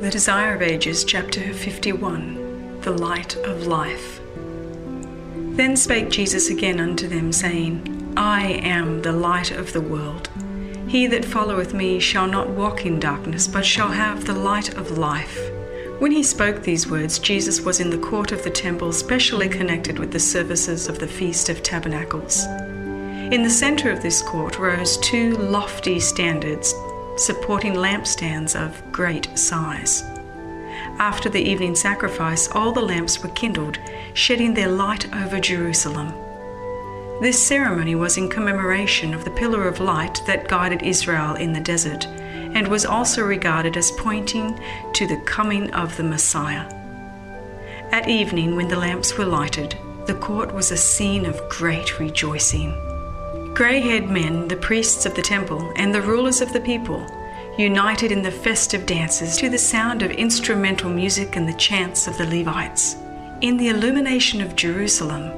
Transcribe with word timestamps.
The 0.00 0.10
Desire 0.10 0.54
of 0.54 0.62
Ages, 0.62 1.04
chapter 1.04 1.52
51 1.52 2.80
The 2.80 2.90
Light 2.90 3.36
of 3.36 3.66
Life. 3.66 4.18
Then 5.56 5.76
spake 5.76 6.08
Jesus 6.08 6.48
again 6.48 6.80
unto 6.80 7.06
them, 7.06 7.32
saying, 7.32 8.14
I 8.16 8.44
am 8.62 9.02
the 9.02 9.12
light 9.12 9.50
of 9.50 9.74
the 9.74 9.80
world. 9.82 10.30
He 10.88 11.06
that 11.08 11.26
followeth 11.26 11.74
me 11.74 12.00
shall 12.00 12.26
not 12.26 12.48
walk 12.48 12.86
in 12.86 12.98
darkness, 12.98 13.46
but 13.46 13.66
shall 13.66 13.90
have 13.90 14.24
the 14.24 14.32
light 14.32 14.74
of 14.78 14.96
life. 14.96 15.38
When 15.98 16.12
he 16.12 16.22
spoke 16.22 16.62
these 16.62 16.88
words, 16.88 17.18
Jesus 17.18 17.60
was 17.60 17.78
in 17.78 17.90
the 17.90 17.98
court 17.98 18.32
of 18.32 18.42
the 18.42 18.48
temple, 18.48 18.94
specially 18.94 19.50
connected 19.50 19.98
with 19.98 20.12
the 20.12 20.18
services 20.18 20.88
of 20.88 20.98
the 20.98 21.06
Feast 21.06 21.50
of 21.50 21.62
Tabernacles. 21.62 22.46
In 22.46 23.42
the 23.42 23.50
center 23.50 23.90
of 23.90 24.00
this 24.00 24.22
court 24.22 24.58
rose 24.58 24.96
two 24.96 25.36
lofty 25.36 26.00
standards 26.00 26.72
supporting 27.20 27.74
lampstands 27.74 28.58
of 28.58 28.82
great 28.90 29.28
size. 29.38 30.02
After 30.98 31.28
the 31.28 31.42
evening 31.42 31.74
sacrifice, 31.74 32.48
all 32.52 32.72
the 32.72 32.80
lamps 32.80 33.22
were 33.22 33.30
kindled, 33.30 33.78
shedding 34.14 34.54
their 34.54 34.68
light 34.68 35.12
over 35.14 35.38
Jerusalem. 35.38 36.14
This 37.20 37.42
ceremony 37.42 37.94
was 37.94 38.16
in 38.16 38.30
commemoration 38.30 39.12
of 39.12 39.24
the 39.24 39.30
pillar 39.30 39.68
of 39.68 39.80
light 39.80 40.22
that 40.26 40.48
guided 40.48 40.82
Israel 40.82 41.34
in 41.34 41.52
the 41.52 41.60
desert, 41.60 42.06
and 42.06 42.66
was 42.66 42.86
also 42.86 43.22
regarded 43.22 43.76
as 43.76 43.92
pointing 43.92 44.58
to 44.94 45.06
the 45.06 45.20
coming 45.26 45.70
of 45.72 45.96
the 45.96 46.02
Messiah. 46.02 46.66
At 47.92 48.08
evening, 48.08 48.56
when 48.56 48.68
the 48.68 48.78
lamps 48.78 49.18
were 49.18 49.26
lighted, 49.26 49.76
the 50.06 50.14
court 50.14 50.54
was 50.54 50.70
a 50.70 50.76
scene 50.76 51.26
of 51.26 51.48
great 51.50 51.98
rejoicing. 52.00 52.89
Grey 53.60 53.78
haired 53.78 54.08
men, 54.08 54.48
the 54.48 54.56
priests 54.56 55.04
of 55.04 55.14
the 55.14 55.20
temple, 55.20 55.70
and 55.76 55.94
the 55.94 56.00
rulers 56.00 56.40
of 56.40 56.50
the 56.54 56.62
people, 56.62 57.06
united 57.58 58.10
in 58.10 58.22
the 58.22 58.30
festive 58.30 58.86
dances 58.86 59.36
to 59.36 59.50
the 59.50 59.58
sound 59.58 60.00
of 60.00 60.10
instrumental 60.12 60.88
music 60.88 61.36
and 61.36 61.46
the 61.46 61.52
chants 61.52 62.06
of 62.06 62.16
the 62.16 62.24
Levites. 62.24 62.96
In 63.42 63.58
the 63.58 63.68
illumination 63.68 64.40
of 64.40 64.56
Jerusalem, 64.56 65.30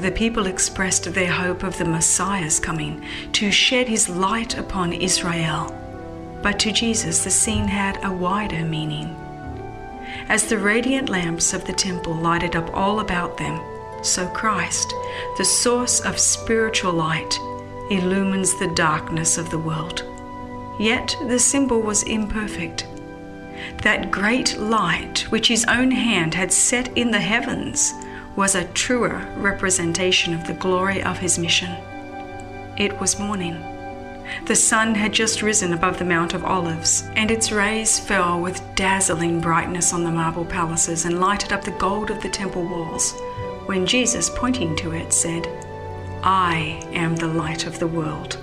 the 0.00 0.10
people 0.10 0.48
expressed 0.48 1.14
their 1.14 1.30
hope 1.30 1.62
of 1.62 1.78
the 1.78 1.84
Messiah's 1.84 2.58
coming 2.58 3.06
to 3.34 3.52
shed 3.52 3.86
his 3.86 4.08
light 4.08 4.58
upon 4.58 4.92
Israel. 4.92 5.72
But 6.42 6.58
to 6.58 6.72
Jesus, 6.72 7.22
the 7.22 7.30
scene 7.30 7.68
had 7.68 8.04
a 8.04 8.12
wider 8.12 8.64
meaning. 8.64 9.14
As 10.28 10.48
the 10.48 10.58
radiant 10.58 11.08
lamps 11.08 11.54
of 11.54 11.64
the 11.66 11.72
temple 11.72 12.14
lighted 12.14 12.56
up 12.56 12.68
all 12.74 12.98
about 12.98 13.36
them, 13.36 13.60
so 14.02 14.26
Christ, 14.26 14.92
the 15.38 15.44
source 15.44 16.00
of 16.00 16.18
spiritual 16.18 16.94
light, 16.94 17.38
illumines 17.90 18.58
the 18.58 18.72
darkness 18.74 19.36
of 19.36 19.50
the 19.50 19.58
world. 19.58 20.04
Yet 20.78 21.14
the 21.26 21.38
symbol 21.38 21.82
was 21.82 22.02
imperfect. 22.04 22.86
That 23.82 24.10
great 24.10 24.56
light 24.58 25.26
which 25.30 25.48
his 25.48 25.64
own 25.66 25.90
hand 25.90 26.34
had 26.34 26.52
set 26.52 26.96
in 26.96 27.10
the 27.10 27.20
heavens 27.20 27.92
was 28.36 28.54
a 28.54 28.64
truer 28.68 29.26
representation 29.36 30.32
of 30.32 30.46
the 30.46 30.54
glory 30.54 31.02
of 31.02 31.18
his 31.18 31.38
mission. 31.38 31.70
It 32.78 32.98
was 33.00 33.18
morning. 33.18 33.62
The 34.46 34.56
sun 34.56 34.94
had 34.94 35.12
just 35.12 35.42
risen 35.42 35.74
above 35.74 35.98
the 35.98 36.04
Mount 36.04 36.34
of 36.34 36.44
Olives, 36.44 37.02
and 37.16 37.30
its 37.30 37.50
rays 37.50 37.98
fell 37.98 38.40
with 38.40 38.62
dazzling 38.76 39.40
brightness 39.40 39.92
on 39.92 40.04
the 40.04 40.10
marble 40.10 40.44
palaces 40.44 41.04
and 41.04 41.20
lighted 41.20 41.52
up 41.52 41.64
the 41.64 41.72
gold 41.72 42.10
of 42.10 42.22
the 42.22 42.28
temple 42.28 42.62
walls, 42.62 43.12
when 43.66 43.84
Jesus, 43.86 44.30
pointing 44.30 44.76
to 44.76 44.92
it, 44.92 45.12
said, 45.12 45.46
I 46.22 46.82
am 46.92 47.16
the 47.16 47.28
light 47.28 47.66
of 47.66 47.78
the 47.78 47.86
world. 47.86 48.36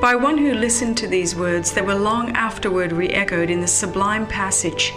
By 0.00 0.14
one 0.14 0.38
who 0.38 0.54
listened 0.54 0.96
to 0.98 1.06
these 1.06 1.36
words 1.36 1.72
they 1.72 1.82
were 1.82 1.94
long 1.94 2.30
afterward 2.32 2.92
re 2.92 3.08
echoed 3.08 3.50
in 3.50 3.60
the 3.60 3.66
sublime 3.66 4.26
passage 4.26 4.92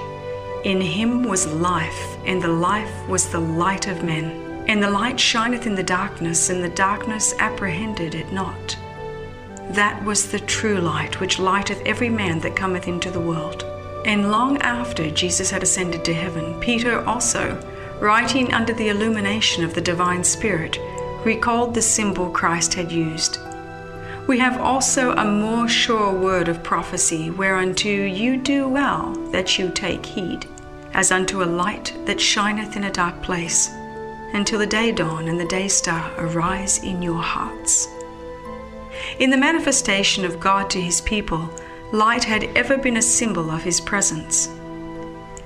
In 0.64 0.82
him 0.82 1.24
was 1.24 1.46
life, 1.48 2.18
and 2.26 2.42
the 2.42 2.48
life 2.48 3.08
was 3.08 3.30
the 3.30 3.40
light 3.40 3.88
of 3.88 4.04
men. 4.04 4.66
And 4.68 4.82
the 4.82 4.90
light 4.90 5.20
shineth 5.20 5.66
in 5.66 5.76
the 5.76 5.84
darkness, 5.84 6.50
and 6.50 6.64
the 6.64 6.70
darkness 6.70 7.34
apprehended 7.40 8.16
it 8.16 8.32
not. 8.34 8.78
That 9.72 10.04
was 10.04 10.32
the 10.32 10.40
true 10.40 10.80
light 10.80 11.20
which 11.20 11.40
lighteth 11.40 11.82
every 11.86 12.10
man 12.10 12.40
that 12.40 12.56
cometh 12.56 12.88
into 12.88 13.12
the 13.12 13.20
world. 13.20 13.64
And 14.06 14.32
long 14.32 14.58
after 14.60 15.12
Jesus 15.12 15.52
had 15.52 15.64
ascended 15.64 16.06
to 16.06 16.14
heaven, 16.14 16.60
Peter 16.60 17.04
also, 17.06 17.60
writing 18.00 18.54
under 18.54 18.74
the 18.74 18.90
illumination 18.90 19.64
of 19.64 19.74
the 19.74 19.82
divine 19.82 20.24
Spirit, 20.24 20.80
recalled 21.28 21.74
the 21.74 21.82
symbol 21.82 22.30
Christ 22.30 22.74
had 22.74 22.90
used. 22.90 23.38
We 24.28 24.40
have 24.40 24.62
also 24.62 25.12
a 25.12 25.26
more 25.26 25.68
sure 25.68 26.14
word 26.14 26.48
of 26.48 26.64
prophecy, 26.64 27.32
whereunto 27.32 27.90
you 27.90 28.38
do 28.38 28.70
well 28.70 29.12
that 29.34 29.60
you 29.60 29.70
take 29.70 30.06
heed, 30.06 30.46
as 30.94 31.12
unto 31.12 31.44
a 31.44 31.54
light 31.64 31.94
that 32.06 32.22
shineth 32.22 32.78
in 32.78 32.86
a 32.86 32.94
dark 32.94 33.22
place, 33.22 33.70
until 34.34 34.60
the 34.60 34.66
day 34.66 34.94
dawn 34.94 35.28
and 35.28 35.38
the 35.38 35.54
day 35.58 35.68
star 35.68 36.10
arise 36.18 36.82
in 36.82 37.02
your 37.02 37.22
hearts. 37.22 37.90
In 39.20 39.30
the 39.30 39.44
manifestation 39.50 40.24
of 40.24 40.40
God 40.40 40.70
to 40.70 40.80
his 40.80 41.02
people, 41.02 41.50
light 41.92 42.24
had 42.24 42.46
ever 42.56 42.78
been 42.78 42.96
a 42.96 43.02
symbol 43.02 43.52
of 43.52 43.64
his 43.64 43.82
presence. 43.82 44.48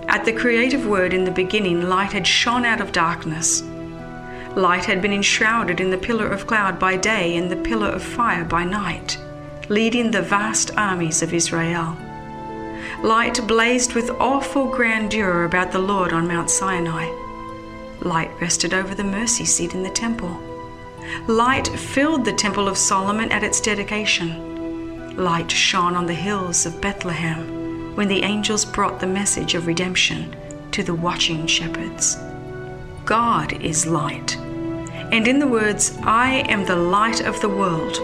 At 0.08 0.26
the 0.26 0.34
creative 0.42 0.86
word 0.86 1.12
in 1.12 1.24
the 1.24 1.32
beginning, 1.32 1.90
light 1.90 2.12
had 2.12 2.28
shone 2.28 2.66
out 2.66 2.82
of 2.82 2.92
darkness. 2.92 3.64
Light 4.56 4.84
had 4.84 5.02
been 5.02 5.14
enshrouded 5.14 5.80
in 5.80 5.92
the 5.92 5.98
pillar 5.98 6.28
of 6.28 6.46
cloud 6.46 6.78
by 6.78 6.98
day 6.98 7.38
and 7.38 7.50
the 7.50 7.56
pillar 7.56 7.88
of 7.88 8.04
fire 8.04 8.44
by 8.44 8.66
night, 8.66 9.18
leading 9.70 10.12
the 10.12 10.22
vast 10.22 10.76
armies 10.78 11.22
of 11.22 11.34
Israel. 11.34 11.98
Light 13.02 13.40
blazed 13.48 13.94
with 13.94 14.10
awful 14.20 14.68
grandeur 14.68 15.46
about 15.46 15.72
the 15.72 15.80
Lord 15.80 16.12
on 16.12 16.28
Mount 16.28 16.50
Sinai. 16.50 17.10
Light 18.02 18.32
rested 18.42 18.74
over 18.74 18.94
the 18.94 19.04
mercy 19.04 19.46
seat 19.46 19.74
in 19.74 19.84
the 19.84 19.90
temple. 19.90 20.38
Light 21.28 21.68
filled 21.68 22.26
the 22.26 22.34
temple 22.34 22.68
of 22.68 22.78
Solomon 22.78 23.32
at 23.32 23.44
its 23.44 23.62
dedication. 23.62 25.16
Light 25.16 25.50
shone 25.50 25.96
on 25.96 26.06
the 26.06 26.14
hills 26.14 26.66
of 26.66 26.82
Bethlehem 26.82 27.96
when 27.96 28.08
the 28.08 28.24
angels 28.24 28.66
brought 28.66 29.00
the 29.00 29.08
message 29.08 29.56
of 29.56 29.68
redemption 29.68 30.36
to 30.72 30.84
the 30.84 30.94
watching 30.94 31.48
shepherds. 31.48 32.18
God 33.06 33.54
is 33.54 33.86
light. 33.86 34.38
And 34.38 35.28
in 35.28 35.40
the 35.40 35.48
words, 35.48 35.98
I 36.04 36.46
am 36.48 36.66
the 36.66 36.76
light 36.76 37.22
of 37.22 37.42
the 37.42 37.50
world, 37.50 38.00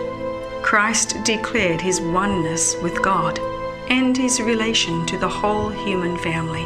Christ 0.64 1.16
declared 1.24 1.80
his 1.80 2.02
oneness 2.02 2.76
with 2.82 3.02
God 3.02 3.40
and 3.90 4.18
his 4.18 4.42
relation 4.42 5.06
to 5.06 5.18
the 5.18 5.30
whole 5.30 5.70
human 5.70 6.18
family. 6.18 6.66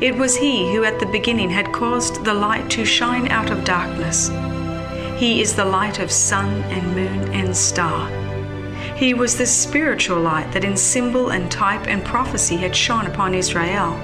It 0.00 0.14
was 0.14 0.36
he 0.36 0.72
who 0.72 0.84
at 0.84 1.00
the 1.00 1.06
beginning 1.06 1.50
had 1.50 1.72
caused 1.72 2.24
the 2.24 2.34
light 2.34 2.70
to 2.70 2.84
shine 2.84 3.28
out 3.28 3.50
of 3.50 3.64
darkness. 3.64 4.28
He 5.18 5.40
is 5.40 5.56
the 5.56 5.64
light 5.64 5.98
of 5.98 6.12
sun 6.12 6.62
and 6.64 6.94
moon 6.94 7.32
and 7.32 7.56
star. 7.56 8.08
He 8.96 9.14
was 9.14 9.36
the 9.36 9.46
spiritual 9.46 10.20
light 10.20 10.52
that 10.52 10.64
in 10.64 10.76
symbol 10.76 11.30
and 11.30 11.50
type 11.50 11.88
and 11.88 12.04
prophecy 12.04 12.56
had 12.56 12.76
shone 12.76 13.06
upon 13.06 13.34
Israel. 13.34 13.98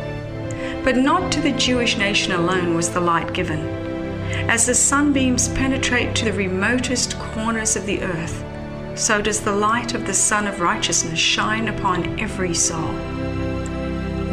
But 0.88 0.96
not 0.96 1.30
to 1.32 1.42
the 1.42 1.52
Jewish 1.52 1.98
nation 1.98 2.32
alone 2.32 2.74
was 2.74 2.88
the 2.88 3.00
light 3.02 3.34
given. 3.34 3.60
As 4.48 4.64
the 4.64 4.74
sunbeams 4.74 5.48
penetrate 5.48 6.14
to 6.16 6.24
the 6.24 6.32
remotest 6.32 7.18
corners 7.18 7.76
of 7.76 7.84
the 7.84 8.00
earth, 8.00 8.42
so 8.94 9.20
does 9.20 9.42
the 9.42 9.54
light 9.54 9.92
of 9.92 10.06
the 10.06 10.14
Sun 10.14 10.46
of 10.46 10.60
Righteousness 10.60 11.18
shine 11.18 11.68
upon 11.68 12.18
every 12.18 12.54
soul. 12.54 12.90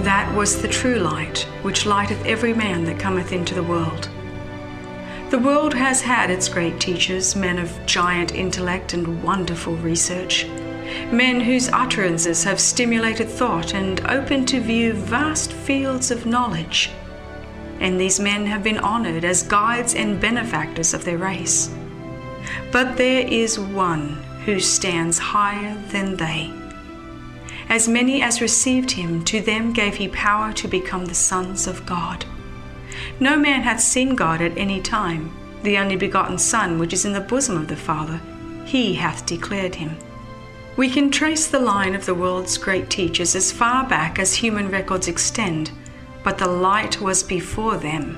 That 0.03 0.33
was 0.33 0.61
the 0.61 0.69
true 0.69 0.95
light, 0.95 1.39
which 1.61 1.85
lighteth 1.85 2.25
every 2.25 2.53
man 2.53 2.85
that 2.85 2.99
cometh 2.99 3.33
into 3.33 3.53
the 3.53 3.61
world. 3.61 4.07
The 5.31 5.39
world 5.39 5.73
has 5.73 6.03
had 6.03 6.31
its 6.31 6.47
great 6.47 6.79
teachers, 6.79 7.35
men 7.35 7.59
of 7.59 7.85
giant 7.85 8.33
intellect 8.33 8.93
and 8.93 9.21
wonderful 9.21 9.75
research, 9.75 10.45
men 11.11 11.41
whose 11.41 11.69
utterances 11.69 12.43
have 12.43 12.59
stimulated 12.59 13.27
thought 13.27 13.73
and 13.73 13.99
opened 14.07 14.47
to 14.47 14.59
view 14.59 14.93
vast 14.93 15.53
fields 15.53 16.11
of 16.11 16.25
knowledge. 16.25 16.91
And 17.79 17.99
these 17.99 18.19
men 18.19 18.45
have 18.45 18.63
been 18.63 18.77
honored 18.77 19.25
as 19.25 19.43
guides 19.43 19.95
and 19.95 20.19
benefactors 20.19 20.93
of 20.93 21.05
their 21.05 21.17
race. 21.17 21.73
But 22.71 22.97
there 22.97 23.27
is 23.27 23.59
one 23.59 24.21
who 24.45 24.59
stands 24.59 25.17
higher 25.17 25.75
than 25.89 26.17
they. 26.17 26.53
As 27.67 27.87
many 27.87 28.21
as 28.21 28.41
received 28.41 28.91
him, 28.91 29.23
to 29.25 29.41
them 29.41 29.73
gave 29.73 29.95
he 29.95 30.07
power 30.07 30.53
to 30.53 30.67
become 30.67 31.05
the 31.05 31.15
sons 31.15 31.67
of 31.67 31.85
God. 31.85 32.25
No 33.19 33.37
man 33.37 33.63
hath 33.63 33.81
seen 33.81 34.15
God 34.15 34.41
at 34.41 34.57
any 34.57 34.81
time. 34.81 35.33
The 35.63 35.77
only 35.77 35.95
begotten 35.95 36.37
Son, 36.37 36.77
which 36.77 36.93
is 36.93 37.05
in 37.05 37.13
the 37.13 37.19
bosom 37.21 37.57
of 37.57 37.67
the 37.67 37.75
Father, 37.75 38.21
he 38.65 38.93
hath 38.93 39.25
declared 39.25 39.75
him. 39.75 39.97
We 40.77 40.89
can 40.89 41.09
trace 41.09 41.47
the 41.47 41.59
line 41.59 41.95
of 41.95 42.05
the 42.05 42.13
world's 42.13 42.57
great 42.57 42.89
teachers 42.89 43.33
as 43.33 43.51
far 43.51 43.87
back 43.87 44.19
as 44.19 44.35
human 44.35 44.69
records 44.69 45.07
extend, 45.07 45.71
but 46.21 46.37
the 46.37 46.49
light 46.49 46.99
was 46.99 47.23
before 47.23 47.77
them. 47.77 48.17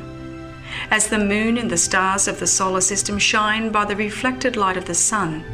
As 0.89 1.07
the 1.07 1.19
moon 1.19 1.57
and 1.57 1.69
the 1.69 1.77
stars 1.77 2.27
of 2.27 2.39
the 2.39 2.48
solar 2.48 2.81
system 2.81 3.19
shine 3.19 3.71
by 3.71 3.86
the 3.86 3.95
reflected 3.95 4.57
light 4.57 4.75
of 4.75 4.86
the 4.86 4.95
sun, 4.95 5.45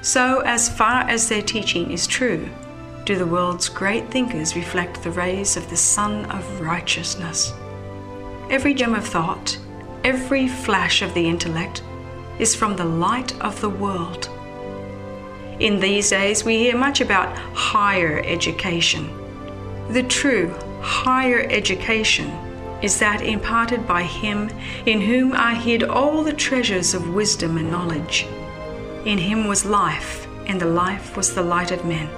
so 0.00 0.40
as 0.40 0.68
far 0.68 1.00
as 1.02 1.28
their 1.28 1.42
teaching 1.42 1.90
is 1.90 2.06
true, 2.06 2.48
do 3.04 3.16
the 3.16 3.26
world's 3.26 3.68
great 3.68 4.10
thinkers 4.10 4.54
reflect 4.54 5.02
the 5.02 5.10
rays 5.10 5.56
of 5.56 5.68
the 5.70 5.76
Sun 5.76 6.26
of 6.26 6.60
Righteousness. 6.60 7.52
Every 8.48 8.74
gem 8.74 8.94
of 8.94 9.06
thought, 9.06 9.58
every 10.04 10.46
flash 10.46 11.02
of 11.02 11.14
the 11.14 11.28
intellect, 11.28 11.82
is 12.38 12.54
from 12.54 12.76
the 12.76 12.84
light 12.84 13.38
of 13.40 13.60
the 13.60 13.68
world. 13.68 14.28
In 15.60 15.78
these 15.78 16.10
days, 16.10 16.44
we 16.44 16.58
hear 16.58 16.76
much 16.76 17.00
about 17.00 17.36
higher 17.54 18.20
education. 18.24 19.08
The 19.90 20.02
true 20.02 20.52
higher 20.80 21.46
education 21.48 22.28
is 22.82 22.98
that 22.98 23.22
imparted 23.22 23.86
by 23.86 24.02
Him 24.02 24.50
in 24.84 25.00
whom 25.00 25.32
are 25.32 25.54
hid 25.54 25.84
all 25.84 26.22
the 26.22 26.32
treasures 26.32 26.92
of 26.92 27.14
wisdom 27.14 27.56
and 27.56 27.70
knowledge. 27.70 28.26
In 29.04 29.18
Him 29.18 29.46
was 29.46 29.64
life, 29.64 30.26
and 30.46 30.60
the 30.60 30.66
life 30.66 31.16
was 31.16 31.34
the 31.34 31.42
light 31.42 31.70
of 31.70 31.84
men. 31.84 32.08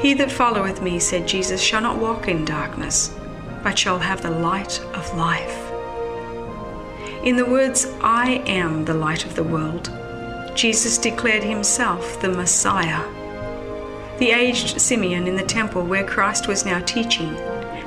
He 0.00 0.12
that 0.14 0.30
followeth 0.30 0.82
me, 0.82 0.98
said 0.98 1.26
Jesus, 1.26 1.60
shall 1.60 1.80
not 1.80 1.98
walk 1.98 2.28
in 2.28 2.44
darkness, 2.44 3.14
but 3.62 3.78
shall 3.78 3.98
have 3.98 4.20
the 4.22 4.30
light 4.30 4.78
of 4.94 5.16
life. 5.16 5.72
In 7.24 7.36
the 7.36 7.46
words, 7.46 7.86
I 8.02 8.42
am 8.46 8.84
the 8.84 8.94
light 8.94 9.24
of 9.24 9.34
the 9.34 9.42
world, 9.42 9.90
Jesus 10.56 10.96
declared 10.96 11.44
himself 11.44 12.18
the 12.22 12.30
Messiah. 12.30 13.04
The 14.18 14.30
aged 14.30 14.80
Simeon 14.80 15.26
in 15.26 15.36
the 15.36 15.44
temple 15.44 15.84
where 15.84 16.06
Christ 16.06 16.48
was 16.48 16.64
now 16.64 16.80
teaching 16.80 17.34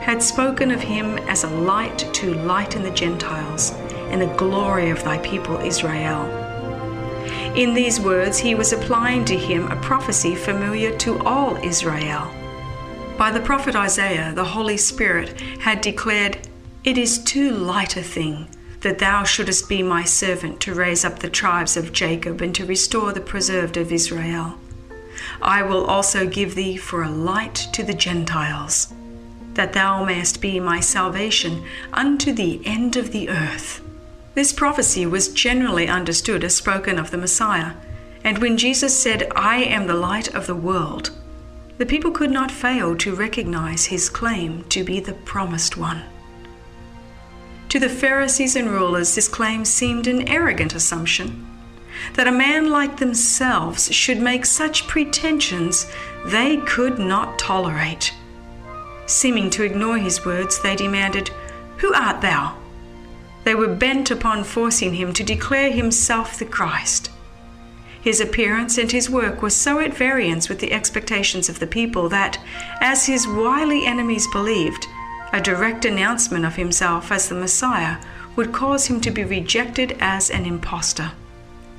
had 0.01 0.21
spoken 0.21 0.69
of 0.69 0.79
him 0.79 1.17
as 1.27 1.43
a 1.43 1.49
light 1.49 1.97
to 2.13 2.35
lighten 2.35 2.83
the 2.83 2.91
Gentiles 2.91 3.71
and 4.11 4.21
the 4.21 4.35
glory 4.37 4.91
of 4.91 5.03
thy 5.03 5.17
people 5.17 5.57
Israel. 5.57 6.23
In 7.55 7.73
these 7.73 7.99
words, 7.99 8.37
he 8.37 8.53
was 8.53 8.71
applying 8.71 9.25
to 9.25 9.35
him 9.35 9.65
a 9.71 9.81
prophecy 9.81 10.35
familiar 10.35 10.95
to 10.99 11.17
all 11.25 11.55
Israel. 11.57 12.31
By 13.17 13.31
the 13.31 13.41
prophet 13.41 13.75
Isaiah, 13.75 14.31
the 14.35 14.45
Holy 14.45 14.77
Spirit 14.77 15.41
had 15.59 15.81
declared, 15.81 16.47
It 16.83 16.99
is 16.99 17.17
too 17.17 17.49
light 17.49 17.97
a 17.97 18.03
thing 18.03 18.47
that 18.81 18.99
thou 18.99 19.23
shouldest 19.23 19.67
be 19.67 19.83
my 19.83 20.03
servant 20.03 20.59
to 20.61 20.73
raise 20.73 21.03
up 21.03 21.19
the 21.19 21.29
tribes 21.29 21.75
of 21.75 21.93
Jacob 21.93 22.41
and 22.41 22.55
to 22.55 22.65
restore 22.65 23.11
the 23.11 23.21
preserved 23.21 23.77
of 23.77 23.91
Israel. 23.91 24.55
I 25.41 25.63
will 25.63 25.85
also 25.85 26.27
give 26.27 26.55
thee 26.55 26.77
for 26.77 27.03
a 27.03 27.09
light 27.09 27.55
to 27.73 27.83
the 27.83 27.93
Gentiles, 27.93 28.93
that 29.53 29.73
thou 29.73 30.05
mayest 30.05 30.41
be 30.41 30.59
my 30.59 30.79
salvation 30.79 31.63
unto 31.91 32.31
the 32.31 32.61
end 32.65 32.95
of 32.95 33.11
the 33.11 33.29
earth. 33.29 33.81
This 34.33 34.53
prophecy 34.53 35.05
was 35.05 35.33
generally 35.33 35.87
understood 35.87 36.43
as 36.43 36.55
spoken 36.55 36.97
of 36.97 37.11
the 37.11 37.17
Messiah, 37.17 37.73
and 38.23 38.37
when 38.37 38.57
Jesus 38.57 38.97
said, 38.97 39.31
I 39.35 39.57
am 39.63 39.87
the 39.87 39.95
light 39.95 40.33
of 40.33 40.47
the 40.47 40.55
world, 40.55 41.11
the 41.77 41.85
people 41.85 42.11
could 42.11 42.31
not 42.31 42.51
fail 42.51 42.95
to 42.97 43.15
recognize 43.15 43.85
his 43.85 44.09
claim 44.09 44.63
to 44.65 44.83
be 44.83 44.99
the 44.99 45.13
promised 45.13 45.77
one. 45.77 46.03
To 47.69 47.79
the 47.79 47.89
Pharisees 47.89 48.55
and 48.55 48.69
rulers, 48.69 49.13
this 49.13 49.27
claim 49.27 49.63
seemed 49.63 50.07
an 50.07 50.27
arrogant 50.27 50.73
assumption 50.73 51.45
that 52.15 52.27
a 52.27 52.31
man 52.31 52.69
like 52.69 52.97
themselves 52.97 53.93
should 53.93 54.19
make 54.19 54.45
such 54.45 54.87
pretensions 54.87 55.85
they 56.25 56.57
could 56.57 56.97
not 56.97 57.37
tolerate. 57.37 58.13
Seeming 59.05 59.49
to 59.51 59.63
ignore 59.63 59.99
his 59.99 60.25
words, 60.25 60.61
they 60.61 60.75
demanded, 60.75 61.29
Who 61.77 61.93
art 61.93 62.21
thou? 62.21 62.57
They 63.43 63.53
were 63.53 63.67
bent 63.67 64.09
upon 64.09 64.43
forcing 64.45 64.95
him 64.95 65.13
to 65.13 65.23
declare 65.23 65.71
himself 65.71 66.39
the 66.39 66.45
Christ. 66.45 67.11
His 68.01 68.19
appearance 68.19 68.77
and 68.77 68.91
his 68.91 69.09
work 69.09 69.41
were 69.41 69.49
so 69.49 69.79
at 69.79 69.93
variance 69.93 70.49
with 70.49 70.59
the 70.59 70.71
expectations 70.71 71.49
of 71.49 71.59
the 71.59 71.67
people 71.67 72.09
that, 72.09 72.39
as 72.81 73.05
his 73.05 73.27
wily 73.27 73.85
enemies 73.85 74.27
believed, 74.31 74.87
a 75.31 75.41
direct 75.41 75.85
announcement 75.85 76.45
of 76.45 76.55
himself 76.55 77.11
as 77.11 77.29
the 77.29 77.35
Messiah 77.35 77.97
would 78.35 78.51
cause 78.51 78.87
him 78.87 79.01
to 79.01 79.11
be 79.11 79.23
rejected 79.23 79.97
as 79.99 80.29
an 80.29 80.45
impostor. 80.45 81.11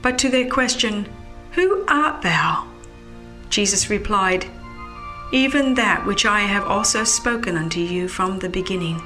But 0.03 0.19
to 0.19 0.29
their 0.29 0.49
question, 0.49 1.09
Who 1.53 1.85
art 1.89 2.23
thou? 2.23 2.67
Jesus 3.49 3.91
replied, 3.91 4.47
Even 5.33 5.75
that 5.75 6.07
which 6.07 6.25
I 6.25 6.41
have 6.41 6.65
also 6.65 7.05
spoken 7.05 7.57
unto 7.57 7.81
you 7.81 8.09
from 8.09 8.39
the 8.39 8.49
beginning. 8.49 9.03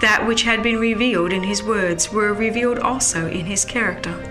That 0.00 0.26
which 0.26 0.42
had 0.42 0.62
been 0.62 0.78
revealed 0.78 1.32
in 1.32 1.42
his 1.42 1.62
words 1.62 2.12
were 2.12 2.32
revealed 2.32 2.78
also 2.78 3.28
in 3.28 3.46
his 3.46 3.64
character. 3.64 4.30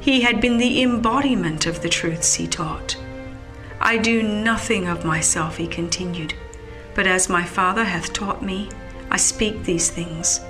He 0.00 0.20
had 0.20 0.40
been 0.40 0.58
the 0.58 0.82
embodiment 0.82 1.66
of 1.66 1.82
the 1.82 1.88
truths 1.88 2.34
he 2.34 2.46
taught. 2.46 2.96
I 3.80 3.98
do 3.98 4.22
nothing 4.22 4.86
of 4.86 5.04
myself, 5.04 5.56
he 5.56 5.66
continued, 5.66 6.34
but 6.94 7.06
as 7.06 7.28
my 7.28 7.44
Father 7.44 7.84
hath 7.84 8.12
taught 8.12 8.42
me, 8.42 8.70
I 9.10 9.16
speak 9.16 9.64
these 9.64 9.90
things. 9.90 10.40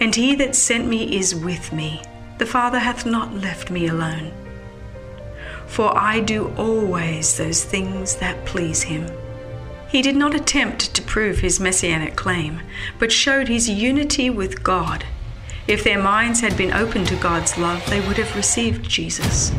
And 0.00 0.14
he 0.14 0.34
that 0.36 0.54
sent 0.54 0.86
me 0.86 1.16
is 1.16 1.34
with 1.34 1.72
me. 1.72 2.02
The 2.38 2.46
Father 2.46 2.78
hath 2.78 3.06
not 3.06 3.34
left 3.34 3.70
me 3.70 3.86
alone. 3.88 4.32
For 5.66 5.96
I 5.96 6.20
do 6.20 6.52
always 6.56 7.36
those 7.36 7.64
things 7.64 8.16
that 8.16 8.44
please 8.46 8.82
him. 8.82 9.10
He 9.88 10.02
did 10.02 10.16
not 10.16 10.34
attempt 10.34 10.94
to 10.94 11.02
prove 11.02 11.38
his 11.38 11.60
messianic 11.60 12.14
claim, 12.14 12.60
but 12.98 13.10
showed 13.10 13.48
his 13.48 13.68
unity 13.68 14.28
with 14.30 14.62
God. 14.62 15.04
If 15.66 15.84
their 15.84 16.00
minds 16.00 16.40
had 16.40 16.56
been 16.56 16.72
open 16.72 17.04
to 17.06 17.16
God's 17.16 17.58
love, 17.58 17.84
they 17.88 18.00
would 18.06 18.16
have 18.18 18.36
received 18.36 18.88
Jesus. 18.88 19.50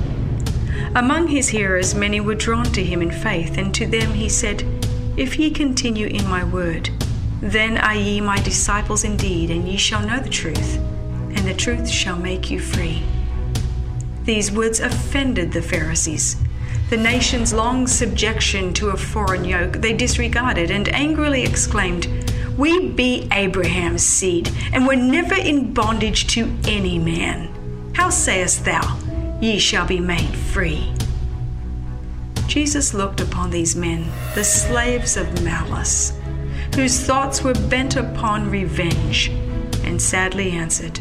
Among 0.95 1.27
his 1.27 1.49
hearers, 1.49 1.93
many 1.93 2.19
were 2.19 2.35
drawn 2.35 2.65
to 2.65 2.83
him 2.83 3.01
in 3.01 3.11
faith, 3.11 3.57
and 3.57 3.73
to 3.75 3.85
them 3.85 4.13
he 4.13 4.29
said, 4.29 4.63
If 5.19 5.37
ye 5.37 5.51
continue 5.51 6.07
in 6.07 6.27
my 6.27 6.43
word, 6.43 6.89
then 7.41 7.77
are 7.77 7.93
ye 7.93 8.21
my 8.21 8.39
disciples 8.41 9.03
indeed, 9.03 9.51
and 9.51 9.67
ye 9.67 9.77
shall 9.77 10.05
know 10.07 10.19
the 10.19 10.29
truth, 10.29 10.77
and 11.35 11.45
the 11.45 11.53
truth 11.53 11.89
shall 11.89 12.17
make 12.17 12.49
you 12.49 12.59
free. 12.59 13.03
These 14.23 14.51
words 14.51 14.79
offended 14.79 15.51
the 15.51 15.61
Pharisees 15.61 16.37
the 16.89 16.97
nation's 16.97 17.53
long 17.53 17.85
subjection 17.85 18.73
to 18.73 18.89
a 18.89 18.97
foreign 18.97 19.45
yoke, 19.45 19.73
they 19.73 19.93
disregarded 19.93 20.71
and 20.71 20.89
angrily 20.89 21.43
exclaimed, 21.43 22.07
We 22.57 22.89
be 22.89 23.27
Abraham's 23.31 24.03
seed, 24.03 24.49
and 24.73 24.87
were 24.87 24.95
never 24.95 25.35
in 25.35 25.71
bondage 25.71 26.25
to 26.33 26.51
any 26.65 26.97
man. 26.97 27.93
How 27.93 28.09
sayest 28.09 28.65
thou, 28.65 28.97
Ye 29.39 29.59
shall 29.59 29.85
be 29.85 29.99
made 29.99 30.35
free? 30.35 30.91
Jesus 32.49 32.95
looked 32.95 33.21
upon 33.21 33.51
these 33.51 33.75
men, 33.75 34.07
the 34.33 34.43
slaves 34.43 35.17
of 35.17 35.43
malice, 35.43 36.19
whose 36.73 36.99
thoughts 36.99 37.43
were 37.43 37.53
bent 37.53 37.95
upon 37.95 38.49
revenge, 38.49 39.29
and 39.83 40.01
sadly 40.01 40.49
answered, 40.49 40.97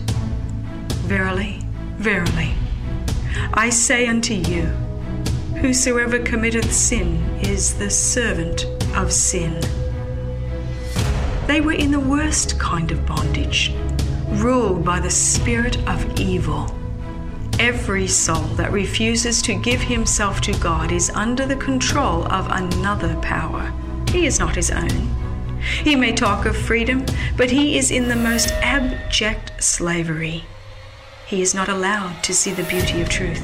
Verily, 1.06 1.60
verily, 1.96 2.52
I 3.54 3.70
say 3.70 4.06
unto 4.06 4.34
you, 4.34 4.64
Whosoever 5.62 6.18
committeth 6.18 6.70
sin 6.70 7.16
is 7.40 7.78
the 7.78 7.88
servant 7.88 8.66
of 8.94 9.10
sin. 9.10 9.58
They 11.46 11.62
were 11.62 11.72
in 11.72 11.92
the 11.92 11.98
worst 11.98 12.60
kind 12.60 12.92
of 12.92 13.06
bondage, 13.06 13.74
ruled 14.32 14.84
by 14.84 15.00
the 15.00 15.10
spirit 15.10 15.78
of 15.88 16.20
evil. 16.20 16.66
Every 17.58 18.06
soul 18.06 18.44
that 18.56 18.72
refuses 18.72 19.42
to 19.42 19.54
give 19.54 19.80
himself 19.80 20.40
to 20.42 20.52
God 20.58 20.92
is 20.92 21.10
under 21.10 21.46
the 21.46 21.56
control 21.56 22.30
of 22.32 22.46
another 22.50 23.16
power. 23.16 23.72
He 24.10 24.26
is 24.26 24.38
not 24.38 24.56
his 24.56 24.70
own. 24.70 25.08
He 25.82 25.96
may 25.96 26.12
talk 26.12 26.46
of 26.46 26.56
freedom, 26.56 27.04
but 27.36 27.50
he 27.50 27.76
is 27.76 27.90
in 27.90 28.08
the 28.08 28.16
most 28.16 28.50
abject 28.62 29.62
slavery. 29.62 30.44
He 31.26 31.42
is 31.42 31.54
not 31.54 31.68
allowed 31.68 32.22
to 32.24 32.34
see 32.34 32.52
the 32.52 32.62
beauty 32.64 33.00
of 33.00 33.08
truth 33.08 33.42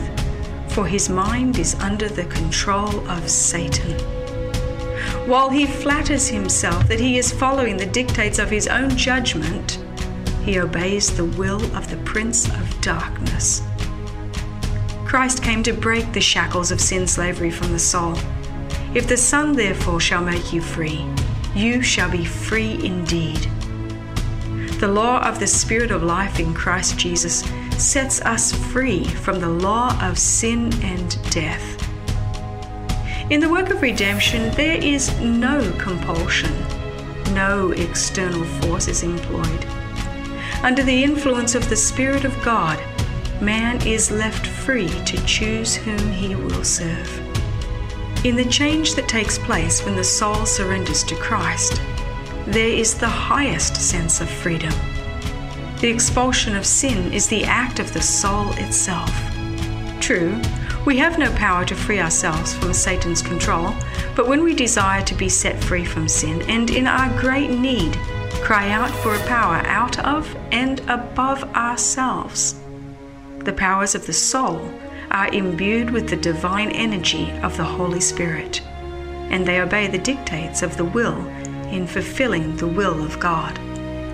for 0.75 0.87
his 0.89 1.09
mind 1.09 1.57
is 1.57 1.77
under 1.77 2.09
the 2.09 2.25
control 2.25 3.09
of 3.09 3.31
Satan. 3.31 3.93
While 5.29 5.49
he 5.49 5.67
flatters 5.67 6.27
himself 6.27 6.89
that 6.89 6.99
he 6.99 7.17
is 7.17 7.31
following 7.31 7.77
the 7.77 7.87
dictates 7.87 8.41
of 8.41 8.51
his 8.51 8.67
own 8.67 8.91
judgment, 8.97 9.79
he 10.45 10.59
obeys 10.59 11.17
the 11.17 11.27
will 11.27 11.65
of 11.77 11.89
the 11.89 11.97
Prince 11.99 12.49
of 12.49 12.81
Darkness. 12.81 13.63
Christ 15.15 15.45
came 15.45 15.63
to 15.63 15.73
break 15.73 16.13
the 16.13 16.21
shackles 16.21 16.73
of 16.73 16.81
sin 16.81 17.07
slavery 17.07 17.53
from 17.53 17.71
the 17.71 17.79
soul. 17.79 18.17
If 18.97 19.07
the 19.07 19.17
Son 19.17 19.53
therefore 19.53 20.01
shall 20.01 20.25
make 20.25 20.53
you 20.53 20.61
free, 20.61 21.07
you 21.55 21.83
shall 21.83 22.11
be 22.11 22.25
free 22.25 22.85
indeed. 22.85 23.39
The 24.81 24.89
law 24.89 25.21
of 25.21 25.39
the 25.39 25.47
Spirit 25.47 25.93
of 25.93 26.03
life 26.03 26.41
in 26.41 26.53
Christ 26.53 26.99
Jesus 26.99 27.45
sets 27.79 28.23
us 28.23 28.51
free 28.73 29.05
from 29.05 29.39
the 29.39 29.49
law 29.49 29.97
of 30.03 30.19
sin 30.19 30.73
and 30.83 31.17
death. 31.31 31.81
In 33.31 33.39
the 33.39 33.49
work 33.49 33.71
of 33.71 33.83
redemption, 33.83 34.51
there 34.57 34.83
is 34.83 35.17
no 35.21 35.73
compulsion, 35.79 36.53
no 37.33 37.71
external 37.71 38.43
force 38.63 38.89
is 38.89 39.05
employed. 39.05 39.65
Under 40.65 40.83
the 40.83 41.05
influence 41.05 41.55
of 41.55 41.69
the 41.69 41.77
Spirit 41.77 42.25
of 42.25 42.37
God, 42.43 42.83
man 43.45 43.87
is 43.87 44.11
left 44.11 44.47
free 44.47 44.89
to 45.05 45.27
choose 45.27 45.75
whom 45.75 46.11
he 46.11 46.35
will 46.35 46.65
serve. 46.65 47.21
In 48.25 48.37
the 48.37 48.45
change 48.47 48.95
that 48.95 49.07
takes 49.07 49.39
place 49.39 49.85
when 49.85 49.97
the 49.97 50.05
soul 50.05 50.47
surrenders 50.47 51.05
to 51.05 51.15
Christ, 51.17 51.81
there 52.47 52.69
is 52.69 52.95
the 52.95 53.09
highest 53.09 53.77
sense 53.77 54.23
of 54.23 54.31
freedom. 54.31 54.73
The 55.81 55.91
expulsion 55.91 56.57
of 56.57 56.65
sin 56.65 57.13
is 57.13 57.27
the 57.27 57.45
act 57.45 57.81
of 57.81 57.93
the 57.93 58.01
soul 58.01 58.51
itself. 58.53 59.13
True, 60.01 60.41
we 60.87 60.97
have 60.97 61.19
no 61.19 61.31
power 61.33 61.65
to 61.67 61.75
free 61.75 62.01
ourselves 62.01 62.55
from 62.55 62.73
Satan's 62.73 63.21
control, 63.21 63.75
but 64.17 64.27
when 64.27 64.43
we 64.43 64.55
desire 64.55 65.03
to 65.05 65.15
be 65.15 65.29
set 65.29 65.63
free 65.63 65.85
from 65.85 66.09
sin 66.09 66.41
and 66.43 66.71
in 66.71 66.87
our 66.87 67.11
great 67.21 67.51
need 67.51 67.95
cry 68.43 68.71
out 68.71 68.91
for 68.91 69.15
a 69.15 69.27
power 69.27 69.57
out 69.67 69.99
of 70.01 70.35
and 70.53 70.81
above 70.89 71.43
ourselves, 71.55 72.55
the 73.45 73.53
powers 73.53 73.95
of 73.95 74.07
the 74.07 74.13
soul 74.13 74.71
are 75.11 75.29
imbued 75.29 75.91
with 75.91 76.09
the 76.09 76.17
divine 76.17 76.71
energy 76.71 77.31
of 77.43 77.57
the 77.57 77.65
Holy 77.65 78.01
Spirit, 78.01 78.61
and 79.31 79.47
they 79.47 79.61
obey 79.61 79.87
the 79.87 79.99
dictates 79.99 80.63
of 80.63 80.77
the 80.77 80.85
will 80.85 81.19
in 81.69 81.87
fulfilling 81.87 82.57
the 82.57 82.67
will 82.67 83.05
of 83.05 83.21
God. 83.21 83.59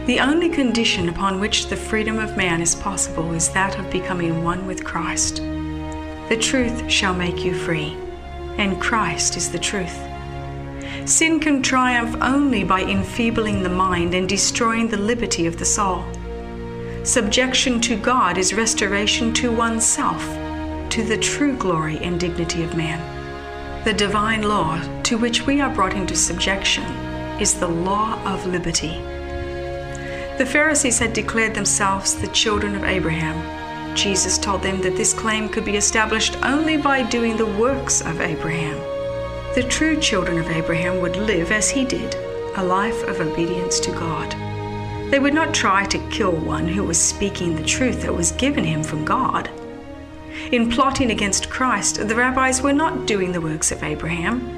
The 0.06 0.20
only 0.20 0.48
condition 0.48 1.08
upon 1.08 1.40
which 1.40 1.66
the 1.68 1.76
freedom 1.76 2.18
of 2.18 2.36
man 2.36 2.60
is 2.60 2.74
possible 2.74 3.32
is 3.32 3.50
that 3.50 3.78
of 3.78 3.90
becoming 3.90 4.42
one 4.42 4.66
with 4.66 4.84
Christ. 4.84 5.36
The 5.36 6.38
truth 6.40 6.90
shall 6.90 7.14
make 7.14 7.44
you 7.44 7.54
free, 7.54 7.96
and 8.56 8.80
Christ 8.80 9.36
is 9.36 9.50
the 9.50 9.58
truth. 9.58 9.96
Sin 11.04 11.40
can 11.40 11.62
triumph 11.62 12.16
only 12.20 12.64
by 12.64 12.82
enfeebling 12.82 13.62
the 13.62 13.68
mind 13.68 14.14
and 14.14 14.28
destroying 14.28 14.88
the 14.88 14.96
liberty 14.96 15.46
of 15.46 15.58
the 15.58 15.64
soul. 15.64 16.04
Subjection 17.04 17.80
to 17.80 17.96
God 17.96 18.38
is 18.38 18.54
restoration 18.54 19.32
to 19.34 19.50
oneself, 19.50 20.22
to 20.90 21.02
the 21.02 21.18
true 21.18 21.56
glory 21.56 21.98
and 21.98 22.20
dignity 22.20 22.62
of 22.62 22.76
man. 22.76 23.00
The 23.84 23.94
divine 23.94 24.42
law 24.42 24.80
to 25.04 25.16
which 25.16 25.46
we 25.46 25.60
are 25.60 25.74
brought 25.74 25.94
into 25.94 26.14
subjection 26.14 26.84
is 27.40 27.54
the 27.54 27.68
law 27.68 28.22
of 28.24 28.46
liberty. 28.46 28.98
The 30.38 30.48
Pharisees 30.50 30.98
had 30.98 31.12
declared 31.12 31.54
themselves 31.54 32.14
the 32.14 32.28
children 32.28 32.74
of 32.74 32.84
Abraham 32.84 33.60
Jesus 33.94 34.38
told 34.38 34.62
them 34.62 34.80
that 34.82 34.96
this 34.96 35.12
claim 35.12 35.48
could 35.48 35.64
be 35.64 35.76
established 35.76 36.36
only 36.42 36.76
by 36.76 37.02
doing 37.02 37.36
the 37.36 37.46
works 37.46 38.00
of 38.00 38.20
Abraham. 38.20 38.78
The 39.54 39.66
true 39.68 40.00
children 40.00 40.38
of 40.38 40.48
Abraham 40.48 41.00
would 41.00 41.16
live 41.16 41.50
as 41.50 41.70
he 41.70 41.84
did, 41.84 42.14
a 42.56 42.64
life 42.64 43.02
of 43.08 43.20
obedience 43.20 43.80
to 43.80 43.90
God. 43.90 44.49
They 45.10 45.18
would 45.18 45.34
not 45.34 45.52
try 45.52 45.84
to 45.86 46.08
kill 46.10 46.32
one 46.32 46.68
who 46.68 46.84
was 46.84 46.98
speaking 46.98 47.56
the 47.56 47.64
truth 47.64 48.02
that 48.02 48.14
was 48.14 48.32
given 48.32 48.64
him 48.64 48.82
from 48.82 49.04
God. 49.04 49.50
In 50.52 50.70
plotting 50.70 51.10
against 51.10 51.50
Christ, 51.50 52.08
the 52.08 52.14
rabbis 52.14 52.62
were 52.62 52.72
not 52.72 53.06
doing 53.06 53.32
the 53.32 53.40
works 53.40 53.72
of 53.72 53.82
Abraham. 53.82 54.48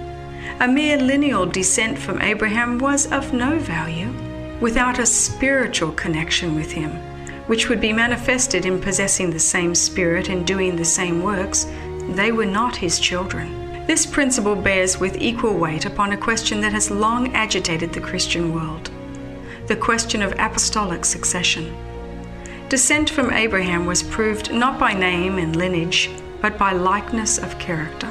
A 0.61 0.68
mere 0.68 0.99
lineal 0.99 1.47
descent 1.47 1.99
from 1.99 2.23
Abraham 2.23 2.78
was 2.78 3.11
of 3.11 3.32
no 3.32 3.59
value 3.59 4.12
without 4.61 4.99
a 4.99 5.06
spiritual 5.06 5.92
connection 5.92 6.54
with 6.54 6.71
him 6.71 6.92
which 7.47 7.68
would 7.68 7.80
be 7.80 7.92
manifested 7.92 8.66
in 8.66 8.80
possessing 8.80 9.30
the 9.30 9.38
same 9.38 9.75
Spirit 9.75 10.28
and 10.28 10.47
doing 10.47 10.76
the 10.76 10.85
same 10.85 11.23
works, 11.23 11.66
they 12.11 12.32
were 12.32 12.47
not 12.47 12.76
his 12.76 13.00
children. 13.00 13.87
This 13.87 14.06
principle 14.06 14.54
bears 14.54 14.99
with 15.00 15.21
equal 15.21 15.59
weight 15.59 15.85
upon 15.85 16.12
a 16.12 16.16
question 16.16 16.61
that 16.61 16.73
has 16.73 16.90
long 16.90 17.35
agitated 17.35 17.92
the 17.92 18.00
Christian 18.00 18.54
world 18.54 18.91
the 19.66 19.76
question 19.76 20.23
of 20.23 20.33
apostolic 20.38 21.04
succession. 21.04 21.75
Descent 22.69 23.11
from 23.11 23.33
Abraham 23.33 23.87
was 23.87 24.02
proved 24.02 24.52
not 24.52 24.78
by 24.78 24.92
name 24.92 25.38
and 25.38 25.54
lineage, 25.57 26.11
but 26.40 26.59
by 26.59 26.73
likeness 26.73 27.38
of 27.38 27.59
character. 27.59 28.11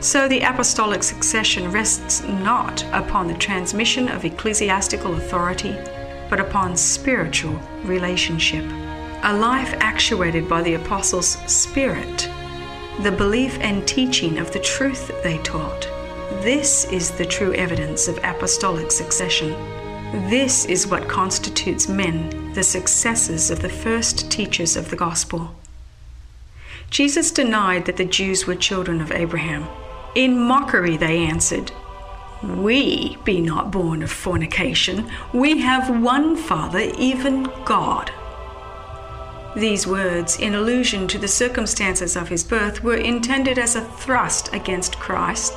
So 0.00 0.28
the 0.28 0.40
apostolic 0.40 1.02
succession 1.02 1.70
rests 1.70 2.22
not 2.22 2.84
upon 2.92 3.28
the 3.28 3.34
transmission 3.34 4.08
of 4.08 4.24
ecclesiastical 4.24 5.14
authority 5.14 5.76
but 6.28 6.40
upon 6.40 6.76
spiritual 6.76 7.58
relationship. 7.84 8.64
A 9.22 9.36
life 9.36 9.74
actuated 9.80 10.48
by 10.48 10.62
the 10.62 10.74
apostles' 10.74 11.38
spirit, 11.46 12.28
the 13.02 13.12
belief 13.12 13.58
and 13.60 13.86
teaching 13.86 14.38
of 14.38 14.52
the 14.52 14.60
truth 14.60 15.10
they 15.22 15.38
taught. 15.38 15.82
This 16.42 16.84
is 16.86 17.10
the 17.12 17.24
true 17.24 17.52
evidence 17.54 18.08
of 18.08 18.18
apostolic 18.18 18.90
succession. 18.90 19.54
This 20.12 20.64
is 20.66 20.86
what 20.86 21.08
constitutes 21.08 21.88
men 21.88 22.52
the 22.52 22.62
successors 22.62 23.50
of 23.50 23.60
the 23.60 23.68
first 23.68 24.30
teachers 24.30 24.76
of 24.76 24.88
the 24.88 24.96
gospel. 24.96 25.54
Jesus 26.90 27.32
denied 27.32 27.86
that 27.86 27.96
the 27.96 28.04
Jews 28.04 28.46
were 28.46 28.54
children 28.54 29.00
of 29.00 29.10
Abraham. 29.10 29.66
In 30.14 30.38
mockery, 30.40 30.96
they 30.96 31.18
answered, 31.18 31.72
we 32.42 33.16
be 33.24 33.40
not 33.40 33.72
born 33.72 34.02
of 34.02 34.10
fornication. 34.10 35.10
We 35.32 35.58
have 35.58 36.02
one 36.02 36.36
Father, 36.36 36.92
even 36.98 37.50
God. 37.64 38.12
These 39.56 39.86
words, 39.86 40.38
in 40.38 40.54
allusion 40.54 41.08
to 41.08 41.18
the 41.18 41.26
circumstances 41.28 42.14
of 42.14 42.28
his 42.28 42.44
birth, 42.44 42.84
were 42.84 42.96
intended 42.96 43.58
as 43.58 43.74
a 43.74 43.80
thrust 43.80 44.52
against 44.52 45.00
Christ 45.00 45.54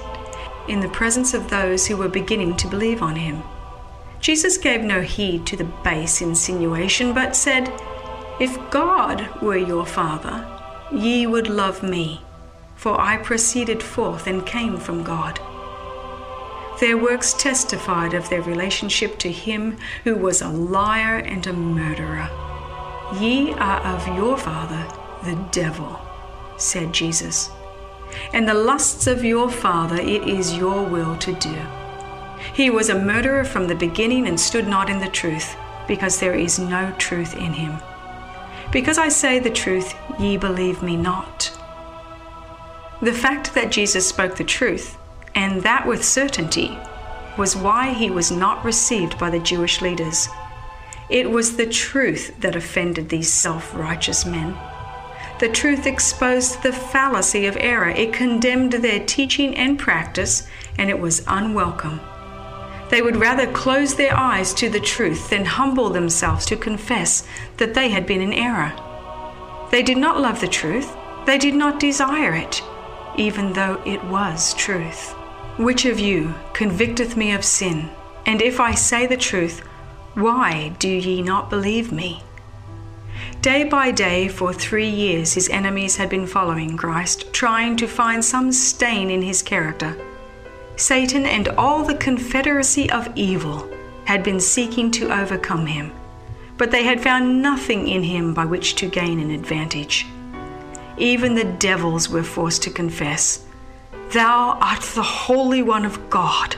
in 0.68 0.80
the 0.80 0.90
presence 0.90 1.34
of 1.34 1.50
those 1.50 1.86
who 1.86 1.98
were 1.98 2.08
beginning 2.08 2.56
to 2.58 2.68
believe 2.68 3.04
on 3.04 3.16
him. 3.16 3.44
Jesus 4.22 4.58
gave 4.58 4.82
no 4.82 5.02
heed 5.02 5.46
to 5.48 5.56
the 5.56 5.72
base 5.84 6.22
insinuation, 6.22 7.14
but 7.14 7.36
said, 7.36 7.72
If 8.40 8.70
God 8.70 9.42
were 9.42 9.58
your 9.58 9.86
Father, 9.86 10.46
ye 10.92 11.26
would 11.26 11.48
love 11.48 11.82
me, 11.82 12.22
for 12.76 13.00
I 13.00 13.18
proceeded 13.18 13.82
forth 13.82 14.28
and 14.28 14.46
came 14.46 14.78
from 14.78 15.04
God. 15.04 15.40
Their 16.80 16.98
works 16.98 17.34
testified 17.34 18.14
of 18.14 18.30
their 18.30 18.42
relationship 18.42 19.18
to 19.20 19.32
him 19.32 19.78
who 20.04 20.16
was 20.16 20.42
a 20.42 20.50
liar 20.50 21.18
and 21.18 21.46
a 21.46 21.54
murderer. 21.54 22.30
Ye 23.20 23.54
are 23.54 23.82
of 23.82 24.08
your 24.16 24.38
father, 24.38 24.88
the 25.24 25.36
devil, 25.52 26.00
said 26.58 26.94
Jesus. 26.94 27.50
And 28.34 28.48
the 28.48 28.54
lusts 28.54 29.08
of 29.08 29.26
your 29.26 29.50
father 29.50 29.98
it 29.98 30.28
is 30.28 30.58
your 30.58 30.84
will 30.84 31.18
to 31.18 31.34
do. 31.34 31.58
He 32.54 32.70
was 32.70 32.90
a 32.90 33.00
murderer 33.00 33.44
from 33.44 33.68
the 33.68 33.76
beginning 33.76 34.28
and 34.28 34.40
stood 34.40 34.68
not 34.68 34.90
in 34.90 35.00
the 35.00 35.10
truth, 35.10 35.56
because 35.88 36.20
there 36.20 36.36
is 36.36 36.60
no 36.60 36.94
truth 36.98 37.36
in 37.36 37.54
him. 37.54 37.78
Because 38.72 38.98
I 38.98 39.10
say 39.10 39.40
the 39.40 39.50
truth, 39.50 39.96
ye 40.20 40.38
believe 40.38 40.84
me 40.84 40.96
not. 40.96 41.52
The 43.02 43.14
fact 43.14 43.54
that 43.56 43.72
Jesus 43.72 44.08
spoke 44.08 44.36
the 44.36 44.44
truth 44.44 44.98
and 45.36 45.64
that 45.64 45.88
with 45.88 46.04
certainty, 46.04 46.78
was 47.38 47.56
why 47.56 47.94
he 47.94 48.10
was 48.10 48.32
not 48.32 48.66
received 48.66 49.18
by 49.18 49.30
the 49.30 49.40
Jewish 49.40 49.82
leaders. 49.82 50.28
It 51.10 51.32
was 51.32 51.56
the 51.56 51.66
truth 51.66 52.40
that 52.42 52.56
offended 52.56 53.10
these 53.10 53.32
self 53.32 53.74
righteous 53.74 54.26
men. 54.26 54.58
The 55.40 55.48
truth 55.48 55.88
exposed 55.88 56.62
the 56.62 56.74
fallacy 56.74 57.46
of 57.46 57.58
error, 57.60 57.90
it 57.90 58.12
condemned 58.12 58.74
their 58.74 59.06
teaching 59.06 59.56
and 59.56 59.80
practice, 59.80 60.48
and 60.78 60.90
it 60.90 61.00
was 61.00 61.24
unwelcome. 61.28 62.02
They 62.90 63.02
would 63.02 63.18
rather 63.18 63.52
close 63.52 63.94
their 63.94 64.18
eyes 64.18 64.54
to 64.56 64.70
the 64.70 64.80
truth 64.80 65.30
than 65.30 65.46
humble 65.46 65.90
themselves 65.90 66.46
to 66.48 66.58
confess 66.58 67.28
that 67.58 67.74
they 67.74 67.90
had 67.90 68.06
been 68.06 68.22
in 68.22 68.34
error. 68.34 68.74
They 69.72 69.84
did 69.84 69.98
not 69.98 70.20
love 70.20 70.42
the 70.42 70.48
truth, 70.48 70.96
they 71.26 71.38
did 71.38 71.54
not 71.54 71.80
desire 71.80 72.34
it, 72.34 72.64
even 73.16 73.54
though 73.54 73.82
it 73.86 74.04
was 74.06 74.54
truth. 74.56 75.12
Which 75.58 75.86
of 75.86 76.00
you 76.00 76.34
convicteth 76.54 77.16
me 77.16 77.34
of 77.34 77.46
sin? 77.46 77.90
And 78.26 78.42
if 78.42 78.60
I 78.60 78.74
say 78.74 79.06
the 79.06 79.18
truth, 79.18 79.60
why 80.16 80.76
do 80.80 80.90
ye 80.90 81.22
not 81.22 81.50
believe 81.50 81.92
me? 81.92 82.24
Day 83.42 83.64
by 83.64 83.92
day, 83.92 84.28
for 84.28 84.52
three 84.52 84.90
years, 84.90 85.34
his 85.34 85.50
enemies 85.50 85.98
had 85.98 86.10
been 86.10 86.26
following 86.26 86.76
Christ, 86.76 87.32
trying 87.32 87.78
to 87.78 87.88
find 87.88 88.24
some 88.24 88.52
stain 88.52 89.10
in 89.10 89.22
his 89.22 89.42
character. 89.42 89.96
Satan 90.80 91.26
and 91.26 91.50
all 91.50 91.84
the 91.84 91.96
confederacy 91.96 92.90
of 92.90 93.12
evil 93.14 93.70
had 94.06 94.24
been 94.24 94.40
seeking 94.40 94.90
to 94.92 95.12
overcome 95.12 95.66
him, 95.66 95.92
but 96.58 96.72
they 96.72 96.84
had 96.84 97.02
found 97.02 97.42
nothing 97.42 97.90
in 97.90 98.02
him 98.02 98.34
by 98.34 98.46
which 98.46 98.76
to 98.76 98.88
gain 98.88 99.20
an 99.20 99.30
advantage. 99.30 100.06
Even 100.98 101.36
the 101.36 101.44
devils 101.44 102.08
were 102.10 102.24
forced 102.24 102.64
to 102.64 102.70
confess 102.70 103.46
Thou 104.12 104.58
art 104.62 104.82
the 104.82 105.04
Holy 105.04 105.62
One 105.62 105.86
of 105.86 106.10
God. 106.10 106.56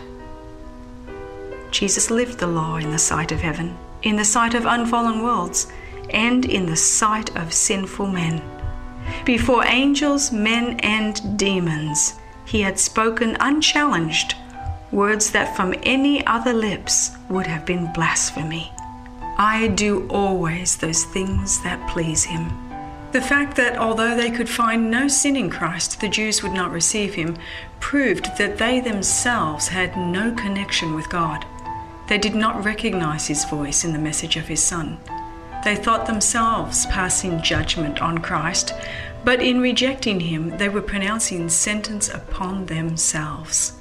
Jesus 1.72 2.12
lived 2.12 2.38
the 2.38 2.48
law 2.48 2.78
in 2.78 2.92
the 2.92 3.00
sight 3.00 3.32
of 3.32 3.42
heaven, 3.42 3.76
in 4.04 4.18
the 4.18 4.24
sight 4.24 4.54
of 4.54 4.68
unfallen 4.68 5.24
worlds, 5.24 5.66
and 6.12 6.46
in 6.46 6.68
the 6.68 6.76
sight 6.76 7.36
of 7.36 7.52
sinful 7.52 8.08
men. 8.08 8.42
Before 9.26 9.66
angels, 9.66 10.32
men, 10.32 10.80
and 10.82 11.38
demons, 11.38 12.20
he 12.52 12.62
had 12.64 12.78
spoken 12.78 13.38
unchallenged 13.40 14.36
words 14.92 15.32
that 15.32 15.56
from 15.56 15.74
any 15.84 16.26
other 16.28 16.52
lips 16.52 17.12
would 17.30 17.48
have 17.48 17.66
been 17.66 17.94
blasphemy. 17.94 18.70
I 19.38 19.70
do 19.70 20.06
always 20.10 20.76
those 20.76 21.06
things 21.06 21.64
that 21.64 21.90
please 21.90 22.26
him. 22.26 22.52
The 23.14 23.22
fact 23.22 23.56
that 23.56 23.78
although 23.78 24.18
they 24.18 24.30
could 24.30 24.50
find 24.50 24.92
no 24.92 25.08
sin 25.08 25.38
in 25.38 25.50
Christ, 25.50 26.02
the 26.02 26.10
Jews 26.10 26.44
would 26.44 26.52
not 26.52 26.74
receive 26.74 27.14
him, 27.14 27.38
proved 27.80 28.38
that 28.38 28.58
they 28.58 28.82
themselves 28.82 29.70
had 29.70 29.96
no 29.96 30.34
connection 30.34 30.94
with 30.94 31.10
God. 31.10 31.46
They 32.10 32.18
did 32.18 32.36
not 32.36 32.66
recognize 32.66 33.28
his 33.28 33.46
voice 33.46 33.86
in 33.86 33.94
the 33.94 34.00
message 34.00 34.36
of 34.36 34.50
his 34.50 34.62
Son. 34.62 34.98
They 35.64 35.78
thought 35.78 36.06
themselves 36.06 36.86
passing 36.88 37.42
judgment 37.42 38.02
on 38.02 38.18
Christ, 38.18 38.74
but 39.24 39.42
in 39.42 39.62
rejecting 39.62 40.20
him, 40.20 40.58
they 40.58 40.70
were 40.70 40.82
pronouncing 40.82 41.50
sentence 41.50 42.10
upon 42.10 42.66
themselves. 42.66 43.74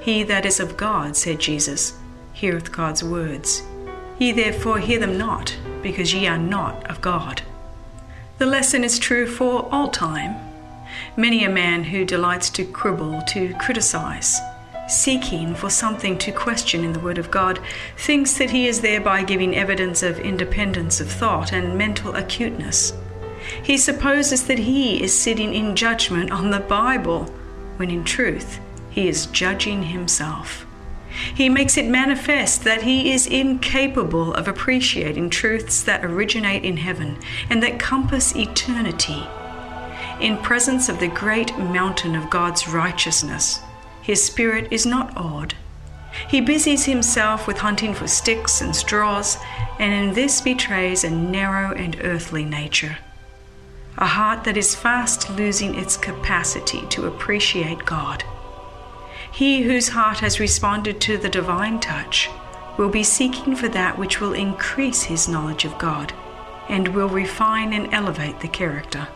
He 0.00 0.22
that 0.24 0.46
is 0.46 0.60
of 0.60 0.76
God, 0.76 1.16
said 1.16 1.38
Jesus, 1.38 1.98
heareth 2.32 2.72
God's 2.72 3.04
words. 3.04 3.62
Ye 4.18 4.32
therefore 4.32 4.78
hear 4.78 4.98
them 4.98 5.18
not, 5.18 5.56
because 5.82 6.14
ye 6.14 6.26
are 6.26 6.38
not 6.38 6.88
of 6.90 7.00
God. 7.00 7.42
The 8.38 8.46
lesson 8.46 8.84
is 8.84 8.98
true 8.98 9.26
for 9.26 9.68
all 9.70 9.88
time. 9.88 10.36
Many 11.16 11.44
a 11.44 11.50
man 11.50 11.84
who 11.84 12.04
delights 12.04 12.48
to 12.50 12.64
quibble, 12.64 13.22
to 13.28 13.54
criticize, 13.54 14.40
seeking 14.88 15.54
for 15.54 15.68
something 15.68 16.16
to 16.18 16.32
question 16.32 16.84
in 16.84 16.94
the 16.94 17.00
Word 17.00 17.18
of 17.18 17.30
God, 17.30 17.60
thinks 17.98 18.38
that 18.38 18.50
he 18.50 18.66
is 18.66 18.80
thereby 18.80 19.22
giving 19.22 19.54
evidence 19.54 20.02
of 20.02 20.18
independence 20.18 21.00
of 21.00 21.10
thought 21.10 21.52
and 21.52 21.76
mental 21.76 22.14
acuteness. 22.16 22.94
He 23.62 23.76
supposes 23.76 24.46
that 24.46 24.58
he 24.58 25.02
is 25.02 25.18
sitting 25.18 25.54
in 25.54 25.76
judgment 25.76 26.30
on 26.30 26.50
the 26.50 26.60
Bible, 26.60 27.24
when 27.76 27.90
in 27.90 28.04
truth 28.04 28.60
he 28.90 29.08
is 29.08 29.26
judging 29.26 29.84
himself. 29.84 30.66
He 31.34 31.48
makes 31.48 31.76
it 31.76 31.86
manifest 31.86 32.64
that 32.64 32.82
he 32.82 33.12
is 33.12 33.26
incapable 33.26 34.32
of 34.34 34.48
appreciating 34.48 35.30
truths 35.30 35.82
that 35.82 36.04
originate 36.04 36.64
in 36.64 36.76
heaven 36.76 37.18
and 37.48 37.62
that 37.62 37.80
compass 37.80 38.34
eternity. 38.36 39.26
In 40.20 40.38
presence 40.38 40.88
of 40.88 41.00
the 41.00 41.08
great 41.08 41.56
mountain 41.58 42.14
of 42.14 42.30
God's 42.30 42.68
righteousness, 42.68 43.60
his 44.02 44.22
spirit 44.22 44.68
is 44.70 44.86
not 44.86 45.16
awed. 45.16 45.54
He 46.28 46.40
busies 46.40 46.84
himself 46.84 47.46
with 47.46 47.58
hunting 47.58 47.94
for 47.94 48.06
sticks 48.06 48.60
and 48.60 48.74
straws, 48.74 49.38
and 49.78 49.92
in 49.92 50.14
this 50.14 50.40
betrays 50.40 51.04
a 51.04 51.10
narrow 51.10 51.74
and 51.74 51.96
earthly 52.02 52.44
nature. 52.44 52.98
A 53.98 54.06
heart 54.06 54.44
that 54.44 54.56
is 54.56 54.74
fast 54.74 55.30
losing 55.30 55.74
its 55.74 55.96
capacity 55.96 56.86
to 56.88 57.06
appreciate 57.06 57.84
God. 57.84 58.24
He 59.32 59.62
whose 59.62 59.88
heart 59.88 60.20
has 60.20 60.40
responded 60.40 61.00
to 61.02 61.16
the 61.16 61.28
divine 61.28 61.80
touch 61.80 62.30
will 62.76 62.88
be 62.88 63.02
seeking 63.02 63.54
for 63.54 63.68
that 63.68 63.98
which 63.98 64.20
will 64.20 64.32
increase 64.32 65.02
his 65.02 65.28
knowledge 65.28 65.64
of 65.64 65.78
God 65.78 66.12
and 66.68 66.88
will 66.88 67.08
refine 67.08 67.72
and 67.72 67.92
elevate 67.92 68.40
the 68.40 68.48
character. 68.48 69.08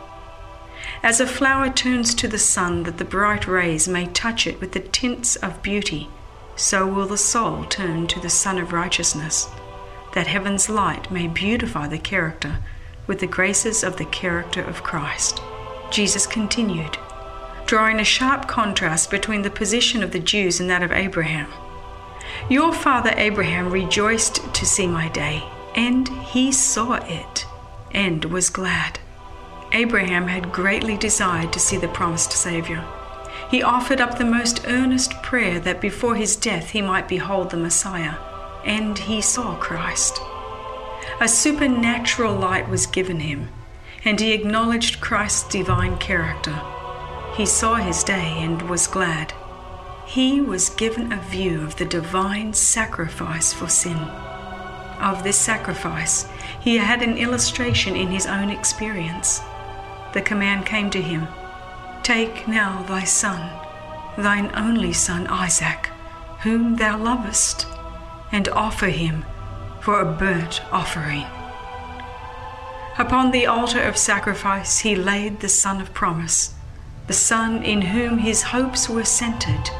As 1.02 1.20
a 1.20 1.26
flower 1.26 1.70
turns 1.70 2.14
to 2.14 2.28
the 2.28 2.38
sun 2.38 2.82
that 2.82 2.98
the 2.98 3.04
bright 3.04 3.46
rays 3.46 3.88
may 3.88 4.06
touch 4.06 4.46
it 4.46 4.60
with 4.60 4.72
the 4.72 4.80
tints 4.80 5.36
of 5.36 5.62
beauty, 5.62 6.08
so 6.56 6.86
will 6.86 7.06
the 7.06 7.18
soul 7.18 7.64
turn 7.64 8.06
to 8.08 8.20
the 8.20 8.30
Sun 8.30 8.58
of 8.58 8.72
Righteousness, 8.72 9.48
that 10.12 10.26
heaven's 10.26 10.68
light 10.68 11.10
may 11.10 11.26
beautify 11.26 11.88
the 11.88 11.98
character 11.98 12.58
with 13.06 13.20
the 13.20 13.26
graces 13.26 13.84
of 13.84 13.96
the 13.96 14.06
character 14.06 14.62
of 14.62 14.82
Christ. 14.82 15.40
Jesus 15.90 16.26
continued 16.26 16.98
drawing 17.66 17.98
a 17.98 18.04
sharp 18.04 18.46
contrast 18.46 19.10
between 19.10 19.42
the 19.42 19.50
position 19.50 20.02
of 20.02 20.12
the 20.12 20.18
Jews 20.18 20.60
and 20.60 20.68
that 20.70 20.82
of 20.82 20.92
Abraham. 20.92 21.50
Your 22.48 22.72
father 22.72 23.12
Abraham 23.16 23.70
rejoiced 23.70 24.54
to 24.54 24.66
see 24.66 24.86
my 24.86 25.08
day, 25.08 25.42
and 25.74 26.08
he 26.08 26.52
saw 26.52 26.94
it, 26.94 27.46
and 27.92 28.24
was 28.26 28.50
glad. 28.50 28.98
Abraham 29.72 30.28
had 30.28 30.52
greatly 30.52 30.96
desired 30.96 31.52
to 31.52 31.60
see 31.60 31.76
the 31.76 31.88
promised 31.88 32.32
Savior. 32.32 32.84
He 33.50 33.62
offered 33.62 34.00
up 34.00 34.18
the 34.18 34.24
most 34.24 34.66
earnest 34.66 35.22
prayer 35.22 35.58
that 35.60 35.80
before 35.80 36.14
his 36.14 36.36
death 36.36 36.70
he 36.70 36.82
might 36.82 37.08
behold 37.08 37.50
the 37.50 37.56
Messiah, 37.56 38.16
and 38.64 38.98
he 38.98 39.20
saw 39.20 39.56
Christ. 39.56 40.20
A 41.20 41.28
supernatural 41.28 42.34
light 42.34 42.68
was 42.68 42.86
given 42.86 43.20
him, 43.20 43.48
and 44.04 44.18
he 44.18 44.32
acknowledged 44.32 45.00
Christ's 45.00 45.48
divine 45.48 45.96
character. 45.98 46.60
He 47.36 47.46
saw 47.46 47.76
his 47.76 48.02
day 48.02 48.34
and 48.38 48.62
was 48.62 48.88
glad. 48.88 49.32
He 50.06 50.40
was 50.40 50.70
given 50.70 51.12
a 51.12 51.20
view 51.20 51.62
of 51.62 51.76
the 51.76 51.84
divine 51.84 52.52
sacrifice 52.52 53.52
for 53.52 53.68
sin. 53.68 53.96
Of 53.96 55.22
this 55.22 55.38
sacrifice, 55.38 56.28
he 56.60 56.78
had 56.78 57.00
an 57.00 57.16
illustration 57.16 57.94
in 57.94 58.08
his 58.08 58.26
own 58.26 58.50
experience. 58.50 59.40
The 60.14 60.22
command 60.22 60.66
came 60.66 60.90
to 60.90 61.00
him 61.00 61.28
Take 62.02 62.48
now 62.48 62.82
thy 62.82 63.04
son, 63.04 63.50
thine 64.18 64.50
only 64.54 64.92
son 64.92 65.28
Isaac, 65.28 65.90
whom 66.40 66.76
thou 66.76 66.98
lovest, 66.98 67.66
and 68.32 68.48
offer 68.48 68.88
him 68.88 69.24
for 69.84 70.00
a 70.00 70.04
burnt 70.04 70.62
offering. 70.72 71.26
Upon 72.98 73.30
the 73.30 73.46
altar 73.46 73.82
of 73.82 73.96
sacrifice 73.96 74.78
he 74.78 74.96
laid 74.96 75.40
the 75.40 75.48
son 75.48 75.80
of 75.80 75.92
promise 75.92 76.54
the 77.06 77.12
Son 77.12 77.62
in 77.62 77.82
whom 77.82 78.18
his 78.18 78.42
hopes 78.44 78.88
were 78.88 79.04
centered. 79.04 79.70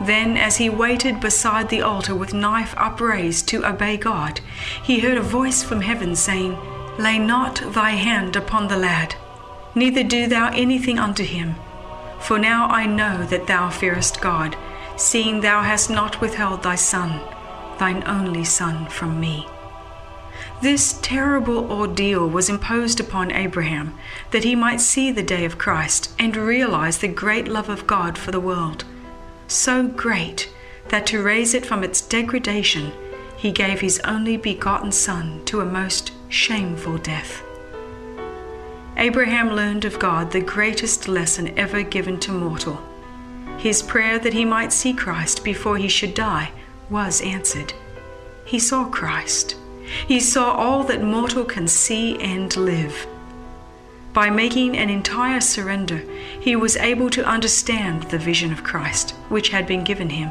Then, 0.00 0.36
as 0.36 0.58
he 0.58 0.70
waited 0.70 1.18
beside 1.20 1.68
the 1.68 1.82
altar 1.82 2.14
with 2.14 2.32
knife 2.32 2.74
upraised 2.76 3.48
to 3.48 3.66
obey 3.66 3.96
God, 3.96 4.40
he 4.84 5.00
heard 5.00 5.18
a 5.18 5.22
voice 5.22 5.64
from 5.64 5.80
heaven 5.80 6.14
saying, 6.14 6.56
Lay 6.96 7.18
not 7.18 7.60
thy 7.74 7.90
hand 7.90 8.36
upon 8.36 8.68
the 8.68 8.76
lad, 8.76 9.16
neither 9.74 10.04
do 10.04 10.28
thou 10.28 10.50
anything 10.52 10.98
unto 10.98 11.24
him. 11.24 11.56
For 12.20 12.38
now 12.38 12.68
I 12.68 12.86
know 12.86 13.24
that 13.24 13.48
thou 13.48 13.70
fearest 13.70 14.20
God, 14.20 14.56
seeing 14.96 15.40
thou 15.40 15.62
hast 15.62 15.90
not 15.90 16.20
withheld 16.20 16.62
thy 16.62 16.76
son, 16.76 17.20
thine 17.78 18.02
only 18.06 18.44
son, 18.44 18.86
from 18.88 19.20
me. 19.20 19.46
This 20.60 20.98
terrible 21.02 21.70
ordeal 21.70 22.28
was 22.28 22.48
imposed 22.48 22.98
upon 22.98 23.30
Abraham 23.30 23.96
that 24.32 24.44
he 24.44 24.56
might 24.56 24.80
see 24.80 25.12
the 25.12 25.22
day 25.22 25.44
of 25.44 25.58
Christ 25.58 26.12
and 26.18 26.36
realize 26.36 26.98
the 26.98 27.08
great 27.08 27.46
love 27.46 27.68
of 27.68 27.86
God 27.86 28.18
for 28.18 28.32
the 28.32 28.40
world. 28.40 28.84
So 29.46 29.86
great 29.86 30.52
that 30.88 31.06
to 31.06 31.22
raise 31.22 31.54
it 31.54 31.64
from 31.64 31.84
its 31.84 32.00
degradation, 32.00 32.92
he 33.36 33.52
gave 33.52 33.80
his 33.80 34.00
only 34.00 34.36
begotten 34.36 34.90
Son 34.90 35.44
to 35.44 35.60
a 35.60 35.64
most 35.64 36.12
shameful 36.28 36.98
death. 36.98 37.42
Abraham 38.96 39.50
learned 39.50 39.84
of 39.84 40.00
God 40.00 40.32
the 40.32 40.40
greatest 40.40 41.06
lesson 41.06 41.56
ever 41.56 41.82
given 41.82 42.18
to 42.20 42.32
mortal. 42.32 42.82
His 43.58 43.80
prayer 43.80 44.18
that 44.18 44.32
he 44.32 44.44
might 44.44 44.72
see 44.72 44.92
Christ 44.92 45.44
before 45.44 45.76
he 45.76 45.88
should 45.88 46.14
die 46.14 46.50
was 46.90 47.20
answered. 47.20 47.72
He 48.44 48.58
saw 48.58 48.84
Christ 48.84 49.56
he 50.06 50.20
saw 50.20 50.52
all 50.52 50.84
that 50.84 51.02
mortal 51.02 51.44
can 51.44 51.66
see 51.66 52.18
and 52.20 52.54
live. 52.56 53.06
By 54.12 54.30
making 54.30 54.76
an 54.76 54.90
entire 54.90 55.40
surrender, 55.40 56.02
he 56.40 56.56
was 56.56 56.76
able 56.76 57.10
to 57.10 57.24
understand 57.24 58.04
the 58.04 58.18
vision 58.18 58.52
of 58.52 58.64
Christ, 58.64 59.12
which 59.28 59.50
had 59.50 59.66
been 59.66 59.84
given 59.84 60.10
him. 60.10 60.30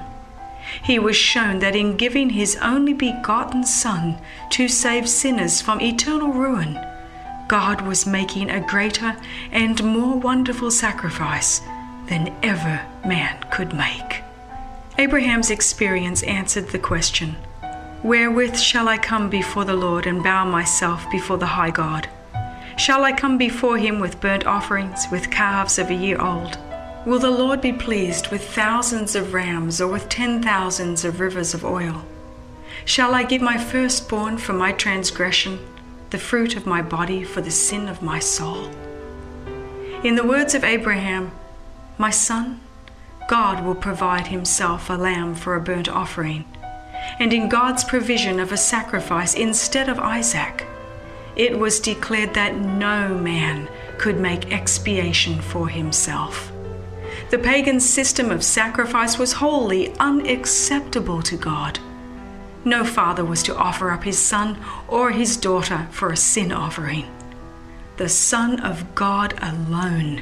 He 0.84 1.00
was 1.00 1.16
shown 1.16 1.60
that 1.60 1.76
in 1.76 1.96
giving 1.96 2.32
his 2.32 2.58
only 2.62 2.94
begotten 2.94 3.64
Son 3.64 4.20
to 4.52 4.68
save 4.68 5.08
sinners 5.08 5.62
from 5.62 5.82
eternal 5.82 6.34
ruin, 6.34 6.78
God 7.48 7.82
was 7.82 8.06
making 8.06 8.50
a 8.50 8.60
greater 8.60 9.16
and 9.52 9.82
more 9.84 10.20
wonderful 10.20 10.70
sacrifice 10.70 11.62
than 12.10 12.36
ever 12.44 12.86
man 13.06 13.38
could 13.50 13.74
make. 13.74 14.27
Abraham's 15.00 15.52
experience 15.52 16.24
answered 16.24 16.70
the 16.70 16.80
question 16.80 17.36
Wherewith 18.02 18.58
shall 18.58 18.88
I 18.88 18.98
come 18.98 19.30
before 19.30 19.64
the 19.64 19.76
Lord 19.76 20.08
and 20.08 20.24
bow 20.24 20.44
myself 20.44 21.06
before 21.12 21.38
the 21.38 21.46
high 21.46 21.70
God? 21.70 22.10
Shall 22.78 23.04
I 23.04 23.12
come 23.12 23.38
before 23.38 23.78
him 23.78 24.00
with 24.00 24.20
burnt 24.20 24.48
offerings, 24.48 25.06
with 25.12 25.30
calves 25.30 25.78
of 25.78 25.92
a 25.92 25.94
year 25.94 26.20
old? 26.20 26.58
Will 27.06 27.20
the 27.20 27.30
Lord 27.30 27.62
be 27.62 27.72
pleased 27.72 28.30
with 28.30 28.50
thousands 28.56 29.16
of 29.16 29.36
rams 29.36 29.80
or 29.80 29.88
with 29.88 30.10
ten 30.10 30.42
thousands 30.42 31.06
of 31.06 31.20
rivers 31.20 31.54
of 31.54 31.64
oil? 31.64 32.04
Shall 32.84 33.14
I 33.14 33.22
give 33.24 33.42
my 33.42 33.58
firstborn 33.58 34.40
for 34.40 34.54
my 34.54 34.72
transgression, 34.72 35.60
the 36.10 36.18
fruit 36.18 36.56
of 36.56 36.66
my 36.66 36.82
body 36.82 37.24
for 37.24 37.42
the 37.42 37.52
sin 37.52 37.88
of 37.88 38.02
my 38.02 38.18
soul? 38.18 38.72
In 40.04 40.16
the 40.16 40.26
words 40.26 40.56
of 40.56 40.64
Abraham, 40.64 41.34
My 42.00 42.10
son, 42.10 42.62
God 43.28 43.66
will 43.66 43.76
provide 43.76 44.28
himself 44.28 44.90
a 44.90 44.94
lamb 44.94 45.36
for 45.36 45.56
a 45.56 45.62
burnt 45.62 45.90
offering. 45.90 46.46
And 47.20 47.34
in 47.34 47.50
God's 47.50 47.84
provision 47.84 48.40
of 48.40 48.52
a 48.52 48.58
sacrifice 48.58 49.34
instead 49.34 49.90
of 49.90 50.00
Isaac, 50.00 50.66
it 51.36 51.60
was 51.60 51.80
declared 51.80 52.34
that 52.34 52.56
no 52.56 53.16
man 53.16 53.70
could 53.98 54.20
make 54.20 54.52
expiation 54.52 55.42
for 55.42 55.68
himself. 55.68 56.52
The 57.30 57.38
pagan 57.38 57.80
system 57.80 58.32
of 58.32 58.44
sacrifice 58.44 59.18
was 59.18 59.34
wholly 59.34 59.94
unacceptable 59.98 61.22
to 61.24 61.36
God. 61.36 61.80
No 62.64 62.86
father 62.86 63.26
was 63.26 63.44
to 63.44 63.56
offer 63.56 63.92
up 63.92 64.04
his 64.04 64.18
son 64.18 64.58
or 64.88 65.12
his 65.12 65.38
daughter 65.38 65.88
for 65.92 66.12
a 66.12 66.18
sin 66.18 66.52
offering. 66.52 67.06
The 67.98 68.10
Son 68.10 68.60
of 68.60 68.94
God 68.96 69.34
alone 69.42 70.22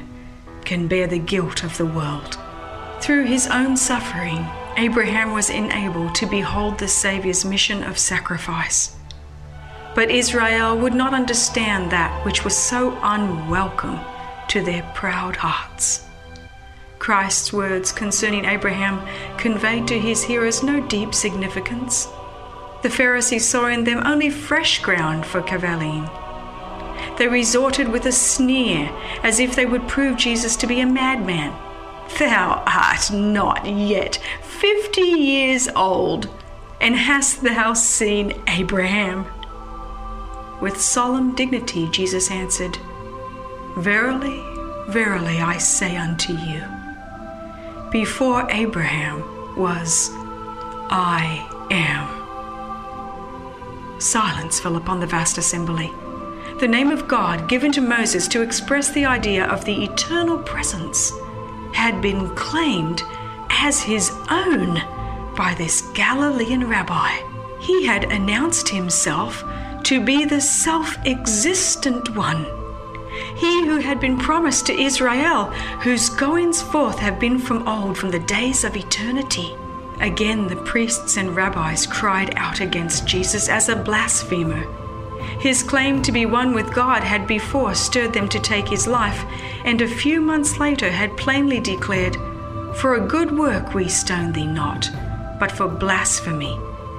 can 0.64 0.88
bear 0.88 1.06
the 1.06 1.18
guilt 1.18 1.62
of 1.62 1.76
the 1.76 1.86
world. 1.86 2.38
Through 3.06 3.26
his 3.26 3.46
own 3.46 3.76
suffering, 3.76 4.44
Abraham 4.76 5.30
was 5.30 5.48
enabled 5.48 6.16
to 6.16 6.26
behold 6.26 6.76
the 6.76 6.88
Saviour's 6.88 7.44
mission 7.44 7.84
of 7.84 8.00
sacrifice. 8.00 8.96
But 9.94 10.10
Israel 10.10 10.76
would 10.76 10.92
not 10.92 11.14
understand 11.14 11.92
that 11.92 12.24
which 12.24 12.42
was 12.42 12.56
so 12.56 12.98
unwelcome 13.02 14.00
to 14.48 14.60
their 14.60 14.82
proud 14.92 15.36
hearts. 15.36 16.04
Christ's 16.98 17.52
words 17.52 17.92
concerning 17.92 18.44
Abraham 18.44 19.00
conveyed 19.38 19.86
to 19.86 20.00
his 20.00 20.24
hearers 20.24 20.64
no 20.64 20.84
deep 20.88 21.14
significance. 21.14 22.08
The 22.82 22.90
Pharisees 22.90 23.46
saw 23.46 23.68
in 23.68 23.84
them 23.84 24.04
only 24.04 24.30
fresh 24.30 24.82
ground 24.82 25.24
for 25.24 25.42
cavilling. 25.42 26.10
They 27.18 27.28
resorted 27.28 27.86
with 27.86 28.06
a 28.06 28.10
sneer, 28.12 28.90
as 29.22 29.38
if 29.38 29.54
they 29.54 29.64
would 29.64 29.86
prove 29.86 30.16
Jesus 30.16 30.56
to 30.56 30.66
be 30.66 30.80
a 30.80 30.86
madman. 30.86 31.54
Thou 32.18 32.62
art 32.66 33.10
not 33.12 33.66
yet 33.66 34.18
fifty 34.42 35.02
years 35.02 35.68
old, 35.76 36.30
and 36.80 36.96
hast 36.96 37.42
thou 37.42 37.74
seen 37.74 38.40
Abraham? 38.46 39.26
With 40.60 40.80
solemn 40.80 41.34
dignity, 41.34 41.88
Jesus 41.90 42.30
answered, 42.30 42.78
Verily, 43.76 44.42
verily, 44.88 45.40
I 45.40 45.58
say 45.58 45.96
unto 45.96 46.32
you, 46.32 46.62
before 47.90 48.50
Abraham 48.50 49.20
was, 49.56 50.10
I 50.88 51.46
am. 51.70 52.26
Silence 54.00 54.58
fell 54.58 54.76
upon 54.76 55.00
the 55.00 55.06
vast 55.06 55.36
assembly. 55.36 55.92
The 56.60 56.68
name 56.68 56.90
of 56.90 57.06
God 57.06 57.48
given 57.48 57.72
to 57.72 57.82
Moses 57.82 58.26
to 58.28 58.40
express 58.40 58.90
the 58.90 59.04
idea 59.04 59.44
of 59.46 59.66
the 59.66 59.84
eternal 59.84 60.38
presence 60.38 61.12
had 61.76 62.02
been 62.02 62.34
claimed 62.34 63.02
as 63.50 63.80
his 63.80 64.10
own 64.30 64.82
by 65.36 65.54
this 65.56 65.82
Galilean 65.94 66.68
rabbi. 66.68 67.10
He 67.60 67.86
had 67.86 68.04
announced 68.10 68.68
himself 68.68 69.44
to 69.84 70.04
be 70.04 70.24
the 70.24 70.40
self 70.40 70.96
existent 71.04 72.16
one 72.16 72.44
he 73.36 73.66
who 73.66 73.78
had 73.78 74.00
been 74.00 74.18
promised 74.18 74.66
to 74.66 74.80
Israel, 74.80 75.44
whose 75.82 76.08
goings 76.08 76.62
forth 76.62 76.98
have 76.98 77.18
been 77.18 77.38
from 77.38 77.66
old, 77.66 77.96
from 77.96 78.10
the 78.10 78.18
days 78.18 78.64
of 78.64 78.76
eternity. 78.76 79.54
Again, 80.00 80.46
the 80.46 80.56
priests 80.56 81.16
and 81.16 81.34
rabbis 81.34 81.86
cried 81.86 82.34
out 82.36 82.60
against 82.60 83.06
Jesus 83.06 83.48
as 83.48 83.68
a 83.68 83.76
blasphemer. 83.76 84.66
His 85.40 85.62
claim 85.62 86.02
to 86.02 86.12
be 86.12 86.26
one 86.26 86.54
with 86.54 86.74
God 86.74 87.02
had 87.02 87.26
before 87.26 87.74
stirred 87.74 88.12
them 88.12 88.28
to 88.30 88.40
take 88.40 88.68
his 88.68 88.86
life, 88.86 89.24
and 89.64 89.80
a 89.80 89.88
few 89.88 90.20
months 90.20 90.58
later 90.58 90.90
had 90.90 91.16
plainly 91.16 91.60
declared, 91.60 92.16
For 92.76 92.94
a 92.94 93.06
good 93.06 93.36
work 93.36 93.74
we 93.74 93.88
stone 93.88 94.32
thee 94.32 94.46
not, 94.46 94.90
but 95.38 95.52
for 95.52 95.68
blasphemy, 95.68 96.58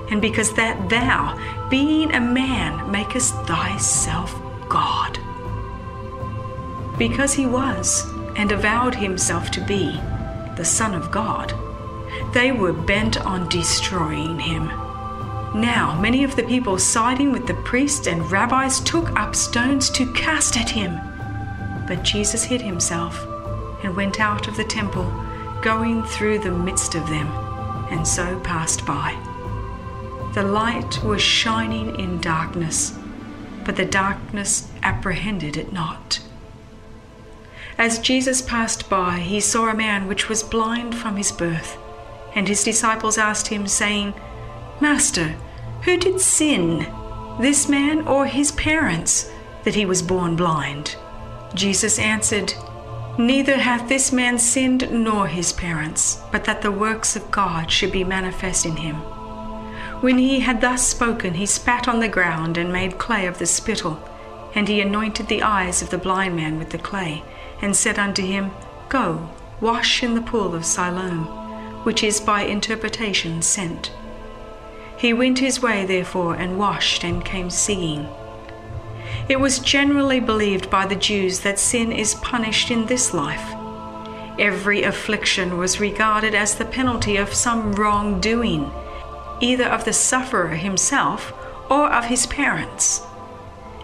and 0.10 0.22
because 0.22 0.54
that 0.54 0.90
thou, 0.90 1.38
being 1.70 2.14
a 2.14 2.22
man, 2.22 2.92
makest 2.92 3.34
thyself 3.46 4.34
God 4.70 5.20
because 6.98 7.34
he 7.34 7.46
was, 7.46 8.12
and 8.36 8.52
avowed 8.52 8.96
himself 8.96 9.52
to 9.52 9.62
be, 9.62 10.00
the 10.56 10.66
Son 10.66 10.94
of 10.94 11.12
God. 11.12 11.54
They 12.34 12.52
were 12.52 12.74
bent 12.74 13.18
on 13.18 13.48
destroying 13.50 14.40
him. 14.40 14.70
Now, 15.58 16.00
many 16.00 16.24
of 16.24 16.36
the 16.36 16.44
people 16.44 16.78
siding 16.78 17.32
with 17.32 17.48
the 17.48 17.56
priests 17.56 18.06
and 18.06 18.32
rabbis 18.32 18.80
took 18.80 19.10
up 19.20 19.36
stones 19.36 19.90
to 19.90 20.14
cast 20.14 20.56
at 20.56 20.70
him. 20.70 21.00
But 21.88 22.04
Jesus 22.04 22.44
hid 22.44 22.62
himself 22.62 23.26
and 23.84 23.96
went 23.96 24.20
out 24.20 24.48
of 24.48 24.56
the 24.56 24.64
temple, 24.64 25.12
going 25.64 26.04
through 26.04 26.40
the 26.40 26.52
midst 26.52 26.94
of 26.94 27.10
them, 27.10 27.26
and 27.90 28.08
so 28.08 28.40
passed 28.42 28.86
by. 28.86 29.18
The 30.36 30.44
light 30.44 31.04
was 31.04 31.24
shining 31.24 32.00
in 32.00 32.22
darkness, 32.22 32.96
but 33.66 33.78
the 33.78 33.86
darkness 33.86 34.70
apprehended 34.84 35.58
it 35.58 35.74
not. 35.74 36.20
As 37.80 37.98
Jesus 37.98 38.44
passed 38.44 38.92
by, 38.92 39.18
he 39.22 39.40
saw 39.40 39.70
a 39.70 39.76
man 39.76 40.08
which 40.08 40.30
was 40.30 40.44
blind 40.44 40.94
from 40.94 41.18
his 41.18 41.32
birth. 41.32 41.80
And 42.36 42.48
his 42.48 42.64
disciples 42.64 43.18
asked 43.18 43.48
him, 43.48 43.66
saying, 43.66 44.14
Master, 44.80 45.36
who 45.84 45.98
did 45.98 46.20
sin, 46.20 46.88
this 47.40 47.70
man 47.70 48.08
or 48.08 48.26
his 48.26 48.52
parents, 48.54 49.32
that 49.64 49.76
he 49.76 49.86
was 49.86 50.02
born 50.02 50.36
blind? 50.36 50.96
Jesus 51.54 52.00
answered, 52.00 52.54
Neither 53.18 53.58
hath 53.58 53.90
this 53.90 54.12
man 54.12 54.38
sinned 54.38 54.92
nor 54.92 55.28
his 55.28 55.52
parents, 55.52 56.22
but 56.32 56.44
that 56.46 56.62
the 56.62 56.72
works 56.72 57.16
of 57.16 57.32
God 57.32 57.72
should 57.72 57.92
be 57.92 58.04
manifest 58.04 58.66
in 58.66 58.78
him. 58.78 58.96
When 60.02 60.20
he 60.20 60.42
had 60.42 60.62
thus 60.62 60.88
spoken, 60.88 61.34
he 61.34 61.48
spat 61.48 61.88
on 61.88 62.00
the 62.00 62.08
ground 62.08 62.58
and 62.58 62.72
made 62.72 63.00
clay 63.00 63.26
of 63.26 63.40
the 63.40 63.48
spittle, 63.48 64.00
and 64.54 64.68
he 64.68 64.82
anointed 64.82 65.28
the 65.28 65.42
eyes 65.42 65.82
of 65.82 65.90
the 65.90 65.98
blind 65.98 66.36
man 66.36 66.60
with 66.60 66.70
the 66.70 66.78
clay 66.78 67.24
and 67.62 67.76
said 67.76 67.98
unto 67.98 68.24
him, 68.24 68.52
Go, 68.90 69.30
wash 69.60 70.04
in 70.04 70.14
the 70.14 70.22
pool 70.22 70.54
of 70.54 70.66
Siloam, 70.66 71.26
which 71.84 72.04
is 72.04 72.20
by 72.20 72.44
interpretation 72.44 73.42
sent. 73.42 73.92
He 74.98 75.14
went 75.14 75.40
his 75.40 75.62
way, 75.62 75.86
therefore, 75.86 76.36
and 76.36 76.58
washed, 76.58 77.04
and 77.04 77.24
came 77.24 77.50
seeing. 77.50 78.10
It 79.30 79.40
was 79.40 79.60
generally 79.60 80.20
believed 80.20 80.70
by 80.70 80.86
the 80.86 80.96
Jews 80.96 81.42
that 81.42 81.60
sin 81.60 81.92
is 81.92 82.16
punished 82.16 82.72
in 82.72 82.86
this 82.86 83.14
life. 83.14 83.54
Every 84.40 84.84
affliction 84.84 85.58
was 85.58 85.80
regarded 85.80 86.34
as 86.34 86.56
the 86.56 86.66
penalty 86.66 87.18
of 87.18 87.34
some 87.34 87.74
wrongdoing, 87.74 88.72
either 89.40 89.66
of 89.66 89.86
the 89.86 89.94
sufferer 89.94 90.56
himself 90.56 91.34
or 91.70 91.92
of 91.92 92.06
his 92.06 92.26
parents. 92.26 93.02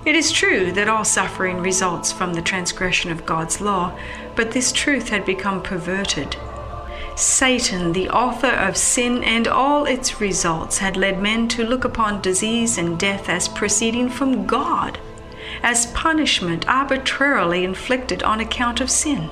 It 0.06 0.16
is 0.16 0.32
true 0.32 0.72
that 0.74 0.88
all 0.88 1.06
suffering 1.06 1.60
results 1.60 2.12
from 2.12 2.34
the 2.34 2.42
transgression 2.42 3.12
of 3.12 3.26
God's 3.26 3.62
law, 3.62 3.98
but 4.36 4.52
this 4.52 4.72
truth 4.72 5.10
had 5.10 5.26
become 5.26 5.62
perverted. 5.62 6.36
Satan, 7.16 7.94
the 7.94 8.10
author 8.10 8.48
of 8.48 8.76
sin 8.76 9.24
and 9.24 9.48
all 9.48 9.86
its 9.86 10.20
results, 10.20 10.80
had 10.80 10.98
led 10.98 11.22
men 11.22 11.48
to 11.50 11.64
look 11.64 11.86
upon 11.86 12.22
disease 12.22 12.78
and 12.78 12.98
death 12.98 13.30
as 13.30 13.48
proceeding 13.48 14.10
from 14.10 14.48
God, 14.48 15.00
as 15.62 15.88
punishment 15.88 16.68
arbitrarily 16.68 17.64
inflicted 17.64 18.24
on 18.24 18.40
account 18.40 18.82
of 18.82 18.90
sin. 18.90 19.30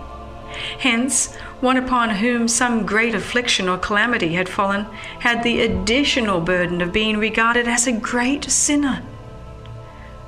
Hence, 0.80 1.36
one 1.60 1.78
upon 1.78 2.10
whom 2.10 2.48
some 2.48 2.86
great 2.86 3.16
affliction 3.16 3.68
or 3.68 3.78
calamity 3.78 4.34
had 4.34 4.50
fallen 4.50 4.86
had 5.20 5.44
the 5.44 5.62
additional 5.62 6.42
burden 6.42 6.82
of 6.82 6.94
being 6.94 7.18
regarded 7.18 7.68
as 7.68 7.88
a 7.88 7.92
great 7.92 8.44
sinner. 8.46 9.02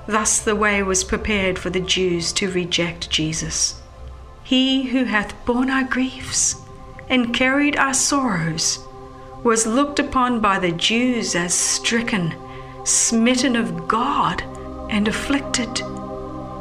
Thus 0.08 0.40
the 0.40 0.56
way 0.56 0.82
was 0.82 1.04
prepared 1.04 1.60
for 1.60 1.70
the 1.70 1.80
Jews 1.80 2.34
to 2.34 2.52
reject 2.52 3.10
Jesus. 3.10 3.82
He 4.44 4.84
who 4.84 5.06
hath 5.06 5.46
borne 5.46 5.70
our 5.70 5.84
griefs 5.84 6.63
and 7.10 7.34
carried 7.34 7.76
our 7.76 7.94
sorrows 7.94 8.80
was 9.44 9.68
looked 9.68 10.00
upon 10.00 10.40
by 10.40 10.58
the 10.58 10.72
Jews 10.72 11.36
as 11.36 11.54
stricken, 11.54 12.34
smitten 12.86 13.56
of 13.56 13.88
God, 13.88 14.42
and 14.90 15.08
afflicted, 15.08 15.82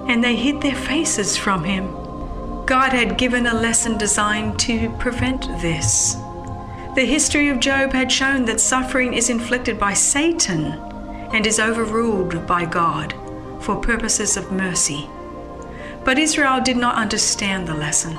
and 0.09 0.23
they 0.23 0.35
hid 0.35 0.61
their 0.61 0.75
faces 0.75 1.37
from 1.37 1.65
him. 1.65 1.87
God 2.67 2.93
had 2.93 3.19
given 3.19 3.47
a 3.47 3.55
lesson 3.55 3.99
designed 3.99 4.59
to 4.61 4.91
prevent 4.99 5.43
this. 5.61 6.15
The 6.95 7.07
history 7.07 7.49
of 7.49 7.61
Job 7.61 7.93
had 7.93 8.11
shown 8.11 8.45
that 8.47 8.61
suffering 8.61 9.15
is 9.15 9.31
inflicted 9.31 9.79
by 9.79 9.95
Satan 9.95 10.73
and 11.33 11.47
is 11.47 11.61
overruled 11.61 12.47
by 12.47 12.65
God 12.65 13.15
for 13.61 13.77
purposes 13.77 14.37
of 14.37 14.53
mercy. 14.53 15.09
But 16.05 16.19
Israel 16.19 16.61
did 16.61 16.77
not 16.77 16.97
understand 16.97 17.67
the 17.67 17.75
lesson. 17.75 18.19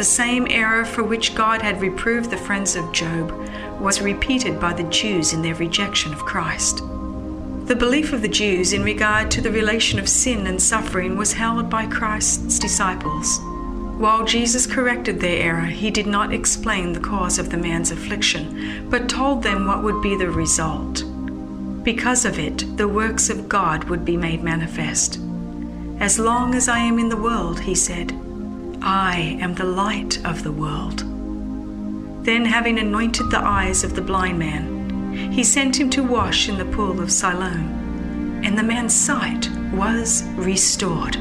The 0.00 0.04
same 0.04 0.46
error 0.48 0.86
for 0.86 1.04
which 1.04 1.34
God 1.34 1.60
had 1.60 1.82
reproved 1.82 2.30
the 2.30 2.38
friends 2.38 2.74
of 2.74 2.90
Job 2.90 3.30
was 3.78 4.00
repeated 4.00 4.58
by 4.58 4.72
the 4.72 4.84
Jews 4.84 5.34
in 5.34 5.42
their 5.42 5.56
rejection 5.56 6.14
of 6.14 6.24
Christ. 6.24 6.78
The 7.66 7.76
belief 7.78 8.14
of 8.14 8.22
the 8.22 8.28
Jews 8.28 8.72
in 8.72 8.82
regard 8.82 9.30
to 9.32 9.42
the 9.42 9.50
relation 9.50 9.98
of 9.98 10.08
sin 10.08 10.46
and 10.46 10.62
suffering 10.62 11.18
was 11.18 11.34
held 11.34 11.68
by 11.68 11.84
Christ's 11.84 12.58
disciples. 12.58 13.40
While 13.98 14.24
Jesus 14.24 14.66
corrected 14.66 15.20
their 15.20 15.42
error, 15.42 15.66
he 15.66 15.90
did 15.90 16.06
not 16.06 16.32
explain 16.32 16.94
the 16.94 17.00
cause 17.00 17.38
of 17.38 17.50
the 17.50 17.58
man's 17.58 17.90
affliction, 17.90 18.88
but 18.88 19.06
told 19.06 19.42
them 19.42 19.66
what 19.66 19.82
would 19.82 20.00
be 20.00 20.16
the 20.16 20.30
result. 20.30 21.04
Because 21.84 22.24
of 22.24 22.38
it, 22.38 22.78
the 22.78 22.88
works 22.88 23.28
of 23.28 23.50
God 23.50 23.84
would 23.84 24.06
be 24.06 24.16
made 24.16 24.42
manifest. 24.42 25.20
As 25.98 26.18
long 26.18 26.54
as 26.54 26.70
I 26.70 26.78
am 26.78 26.98
in 26.98 27.10
the 27.10 27.20
world, 27.20 27.60
he 27.60 27.74
said, 27.74 28.18
I 28.82 29.38
am 29.40 29.54
the 29.54 29.64
light 29.64 30.24
of 30.24 30.42
the 30.42 30.52
world. 30.52 31.04
Then, 32.24 32.46
having 32.46 32.78
anointed 32.78 33.30
the 33.30 33.40
eyes 33.40 33.84
of 33.84 33.94
the 33.94 34.00
blind 34.00 34.38
man, 34.38 35.32
he 35.32 35.44
sent 35.44 35.78
him 35.78 35.90
to 35.90 36.02
wash 36.02 36.48
in 36.48 36.56
the 36.56 36.64
pool 36.64 37.00
of 37.00 37.12
Siloam, 37.12 38.40
and 38.42 38.56
the 38.56 38.62
man's 38.62 38.94
sight 38.94 39.50
was 39.72 40.22
restored. 40.36 41.18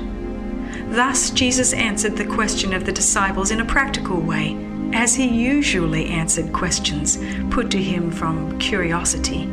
Thus, 0.89 1.31
Jesus 1.31 1.73
answered 1.73 2.15
the 2.15 2.25
question 2.25 2.73
of 2.73 2.85
the 2.85 2.91
disciples 2.91 3.51
in 3.51 3.59
a 3.59 3.65
practical 3.65 4.21
way, 4.21 4.57
as 4.93 5.15
he 5.15 5.27
usually 5.27 6.07
answered 6.07 6.53
questions 6.53 7.17
put 7.51 7.69
to 7.71 7.77
him 7.77 8.09
from 8.09 8.57
curiosity. 8.57 9.45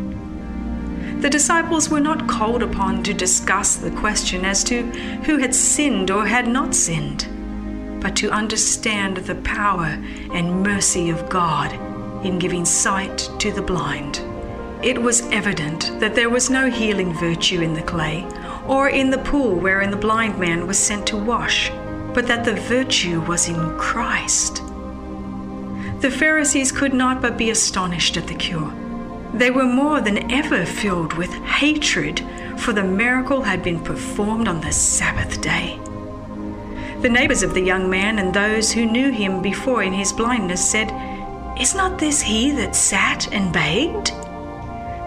The 1.20 1.30
disciples 1.30 1.88
were 1.88 2.00
not 2.00 2.28
called 2.28 2.62
upon 2.62 3.02
to 3.02 3.12
discuss 3.12 3.76
the 3.76 3.90
question 3.90 4.44
as 4.44 4.62
to 4.64 4.82
who 5.24 5.38
had 5.38 5.54
sinned 5.54 6.10
or 6.10 6.24
had 6.26 6.46
not 6.46 6.74
sinned, 6.74 7.26
but 8.00 8.16
to 8.16 8.30
understand 8.30 9.18
the 9.18 9.35
power 9.37 10.02
and 10.32 10.62
mercy 10.62 11.11
of 11.11 11.28
God 11.28 11.72
in 12.24 12.38
giving 12.38 12.64
sight 12.64 13.30
to 13.38 13.52
the 13.52 13.62
blind. 13.62 14.20
It 14.82 15.00
was 15.00 15.26
evident 15.30 15.98
that 16.00 16.14
there 16.14 16.30
was 16.30 16.50
no 16.50 16.70
healing 16.70 17.12
virtue 17.14 17.61
in 17.61 17.74
the 17.74 17.82
clay 17.82 18.26
or 18.66 18.88
in 18.88 19.11
the 19.11 19.18
pool 19.18 19.54
wherein 19.54 19.90
the 19.90 19.96
blind 19.96 20.38
man 20.38 20.66
was 20.66 20.78
sent 20.78 21.06
to 21.09 21.16
wash, 21.16 21.70
but 22.14 22.26
that 22.26 22.44
the 22.44 22.54
virtue 22.54 23.20
was 23.22 23.48
in 23.48 23.78
Christ. 23.78 24.62
The 26.00 26.11
Pharisees 26.11 26.72
could 26.72 26.92
not 26.92 27.22
but 27.22 27.38
be 27.38 27.50
astonished 27.50 28.16
at 28.16 28.26
the 28.26 28.35
cure. 28.35 28.72
They 29.32 29.50
were 29.50 29.64
more 29.64 30.00
than 30.00 30.30
ever 30.30 30.64
filled 30.64 31.14
with 31.14 31.32
hatred, 31.44 32.22
for 32.59 32.72
the 32.72 32.85
miracle 32.85 33.42
had 33.42 33.62
been 33.62 33.80
performed 33.80 34.46
on 34.46 34.61
the 34.61 34.72
Sabbath 34.72 35.40
day. 35.40 35.78
The 37.06 37.12
neighbors 37.12 37.44
of 37.44 37.54
the 37.54 37.60
young 37.62 37.88
man 37.88 38.18
and 38.18 38.34
those 38.34 38.72
who 38.72 38.84
knew 38.84 39.12
him 39.12 39.40
before 39.40 39.84
in 39.84 39.92
his 39.92 40.12
blindness 40.12 40.68
said, 40.68 40.90
Is 41.56 41.72
not 41.72 42.00
this 42.00 42.20
he 42.20 42.50
that 42.50 42.74
sat 42.74 43.32
and 43.32 43.52
begged? 43.52 44.10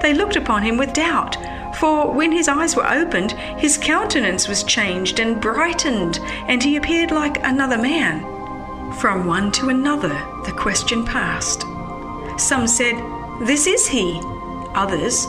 They 0.01 0.13
looked 0.13 0.38
upon 0.38 0.63
him 0.63 0.77
with 0.77 0.93
doubt 0.93 1.35
for 1.77 2.09
when 2.09 2.31
his 2.31 2.47
eyes 2.47 2.73
were 2.77 2.89
opened, 2.89 3.33
his 3.57 3.77
countenance 3.77 4.47
was 4.47 4.63
changed 4.63 5.19
and 5.19 5.41
brightened, 5.41 6.19
and 6.47 6.63
he 6.63 6.77
appeared 6.77 7.12
like 7.12 7.43
another 7.43 7.77
man. 7.77 8.21
From 8.93 9.27
one 9.27 9.51
to 9.51 9.67
another 9.67 10.17
the 10.45 10.53
question 10.53 11.03
passed. 11.03 11.63
Some 12.38 12.65
said, 12.65 12.95
This 13.41 13.67
is 13.67 13.89
he. 13.89 14.21
Others, 14.73 15.25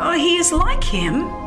Oh, 0.00 0.14
he 0.16 0.36
is 0.36 0.52
like 0.52 0.84
him. 0.84 1.41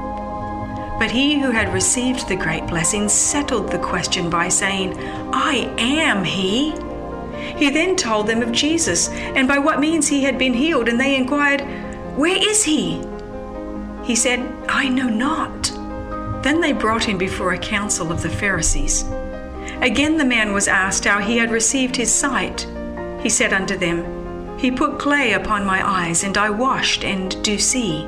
But 0.98 1.12
he 1.12 1.40
who 1.40 1.52
had 1.52 1.74
received 1.74 2.28
the 2.28 2.36
great 2.36 2.66
blessing 2.68 3.10
settled 3.10 3.70
the 3.70 3.80
question 3.80 4.30
by 4.30 4.48
saying, 4.48 4.98
I 5.34 5.74
am 5.78 6.24
he. 6.24 6.72
He 7.58 7.70
then 7.70 7.96
told 7.96 8.28
them 8.28 8.42
of 8.42 8.52
Jesus 8.52 9.10
and 9.10 9.48
by 9.48 9.58
what 9.58 9.80
means 9.80 10.08
he 10.08 10.24
had 10.24 10.38
been 10.38 10.54
healed, 10.54 10.88
and 10.88 11.00
they 11.00 11.16
inquired, 11.16 11.62
Where 12.18 12.38
is 12.38 12.64
he? 12.64 13.02
He 14.04 14.16
said, 14.16 14.40
I 14.70 14.88
know 14.88 15.10
not. 15.10 15.72
Then 16.44 16.62
they 16.62 16.74
brought 16.74 17.04
him 17.04 17.18
before 17.18 17.54
a 17.54 17.58
council 17.58 18.12
of 18.12 18.22
the 18.22 18.30
Pharisees. 18.30 19.04
Again 19.82 20.18
the 20.18 20.26
man 20.26 20.54
was 20.54 20.68
asked 20.68 21.06
how 21.06 21.20
he 21.20 21.38
had 21.38 21.52
received 21.52 21.96
his 21.96 22.14
sight. 22.14 22.68
He 23.22 23.30
said 23.30 23.52
unto 23.52 23.76
them, 23.76 24.58
He 24.58 24.72
put 24.72 25.00
clay 25.00 25.34
upon 25.34 25.66
my 25.66 25.86
eyes, 25.86 26.24
and 26.24 26.38
I 26.38 26.52
washed, 26.52 27.04
and 27.04 27.42
do 27.44 27.58
see. 27.58 28.08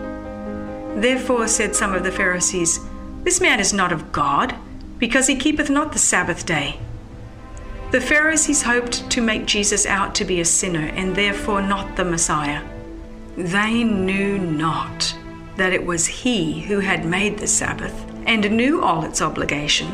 Therefore 0.97 1.47
said 1.47 1.75
some 1.75 1.93
of 1.93 2.03
the 2.03 2.11
Pharisees, 2.11 2.79
This 3.23 3.39
man 3.39 3.59
is 3.59 3.71
not 3.71 3.91
of 3.91 4.11
God, 4.11 4.55
because 4.97 5.27
he 5.27 5.35
keepeth 5.35 5.69
not 5.69 5.93
the 5.93 5.99
Sabbath 5.99 6.43
day. 6.43 6.79
The 7.91 8.01
Pharisees 8.01 8.63
hoped 8.63 9.07
to 9.11 9.21
make 9.21 9.45
Jesus 9.45 9.85
out 9.85 10.15
to 10.15 10.25
be 10.25 10.39
a 10.39 10.45
sinner, 10.45 10.87
and 10.87 11.15
therefore 11.15 11.61
not 11.61 11.97
the 11.97 12.03
Messiah. 12.03 12.63
They 13.37 13.83
knew 13.83 14.39
not 14.39 15.15
that 15.57 15.71
it 15.71 15.85
was 15.85 16.07
He 16.07 16.61
who 16.61 16.79
had 16.79 17.05
made 17.05 17.37
the 17.37 17.47
Sabbath 17.47 17.93
and 18.25 18.57
knew 18.57 18.81
all 18.81 19.05
its 19.05 19.21
obligation, 19.21 19.89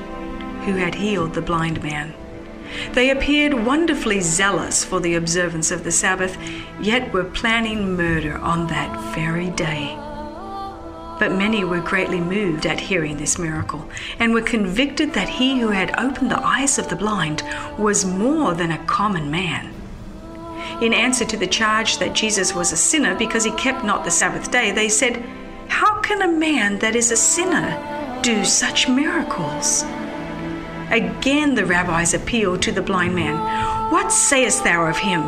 who 0.61 0.75
had 0.77 0.95
healed 0.95 1.33
the 1.33 1.41
blind 1.41 1.83
man. 1.83 2.13
They 2.93 3.09
appeared 3.09 3.65
wonderfully 3.65 4.21
zealous 4.21 4.85
for 4.85 5.01
the 5.01 5.15
observance 5.15 5.69
of 5.69 5.83
the 5.83 5.91
Sabbath, 5.91 6.37
yet 6.79 7.11
were 7.11 7.25
planning 7.25 7.97
murder 7.97 8.37
on 8.37 8.67
that 8.67 9.13
very 9.13 9.49
day. 9.49 9.97
But 11.19 11.31
many 11.31 11.63
were 11.63 11.79
greatly 11.79 12.19
moved 12.19 12.65
at 12.65 12.79
hearing 12.79 13.17
this 13.17 13.37
miracle, 13.37 13.89
and 14.19 14.33
were 14.33 14.41
convicted 14.41 15.13
that 15.13 15.29
he 15.29 15.59
who 15.59 15.69
had 15.69 15.97
opened 15.97 16.31
the 16.31 16.45
eyes 16.45 16.77
of 16.79 16.89
the 16.89 16.95
blind 16.95 17.43
was 17.77 18.05
more 18.05 18.53
than 18.53 18.71
a 18.71 18.85
common 18.85 19.29
man. 19.29 19.73
In 20.81 20.93
answer 20.93 21.25
to 21.25 21.37
the 21.37 21.47
charge 21.47 21.97
that 21.99 22.13
Jesus 22.13 22.53
was 22.53 22.71
a 22.71 22.77
sinner 22.77 23.15
because 23.15 23.43
he 23.43 23.51
kept 23.51 23.85
not 23.85 24.03
the 24.03 24.11
Sabbath 24.11 24.51
day, 24.51 24.71
they 24.71 24.89
said, 24.89 25.23
how 25.67 26.01
can 26.01 26.21
a 26.21 26.27
man 26.27 26.79
that 26.79 26.95
is 26.95 27.11
a 27.11 27.17
sinner 27.17 28.19
do 28.21 28.45
such 28.45 28.87
miracles? 28.87 29.83
Again 30.91 31.55
the 31.55 31.65
rabbis 31.65 32.13
appealed 32.13 32.61
to 32.61 32.71
the 32.71 32.81
blind 32.81 33.15
man 33.15 33.91
What 33.91 34.11
sayest 34.11 34.63
thou 34.63 34.85
of 34.85 34.97
him? 34.97 35.21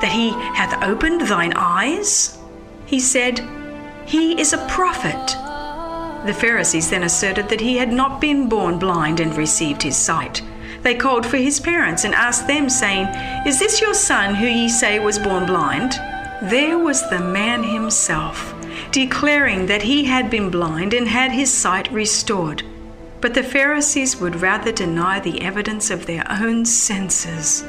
That 0.00 0.12
he 0.12 0.30
hath 0.30 0.82
opened 0.82 1.20
thine 1.22 1.52
eyes? 1.54 2.38
He 2.86 3.00
said, 3.00 3.40
He 4.06 4.40
is 4.40 4.52
a 4.52 4.66
prophet. 4.68 5.36
The 6.26 6.34
Pharisees 6.34 6.90
then 6.90 7.02
asserted 7.02 7.48
that 7.48 7.60
he 7.60 7.76
had 7.76 7.92
not 7.92 8.20
been 8.20 8.48
born 8.48 8.78
blind 8.78 9.20
and 9.20 9.34
received 9.36 9.82
his 9.82 9.96
sight. 9.96 10.42
They 10.82 10.94
called 10.94 11.26
for 11.26 11.36
his 11.36 11.60
parents 11.60 12.04
and 12.04 12.14
asked 12.14 12.46
them, 12.46 12.68
saying, 12.68 13.06
Is 13.46 13.58
this 13.58 13.80
your 13.80 13.94
son 13.94 14.34
who 14.34 14.46
ye 14.46 14.68
say 14.68 14.98
was 14.98 15.18
born 15.18 15.46
blind? 15.46 15.92
There 16.50 16.78
was 16.78 17.08
the 17.08 17.20
man 17.20 17.62
himself 17.62 18.54
declaring 18.90 19.66
that 19.66 19.82
he 19.82 20.04
had 20.04 20.28
been 20.30 20.50
blind 20.50 20.92
and 20.92 21.08
had 21.08 21.32
his 21.32 21.52
sight 21.52 21.90
restored. 21.90 22.62
But 23.20 23.34
the 23.34 23.42
Pharisees 23.42 24.16
would 24.16 24.42
rather 24.42 24.72
deny 24.72 25.20
the 25.20 25.40
evidence 25.42 25.90
of 25.90 26.06
their 26.06 26.24
own 26.28 26.64
senses 26.64 27.62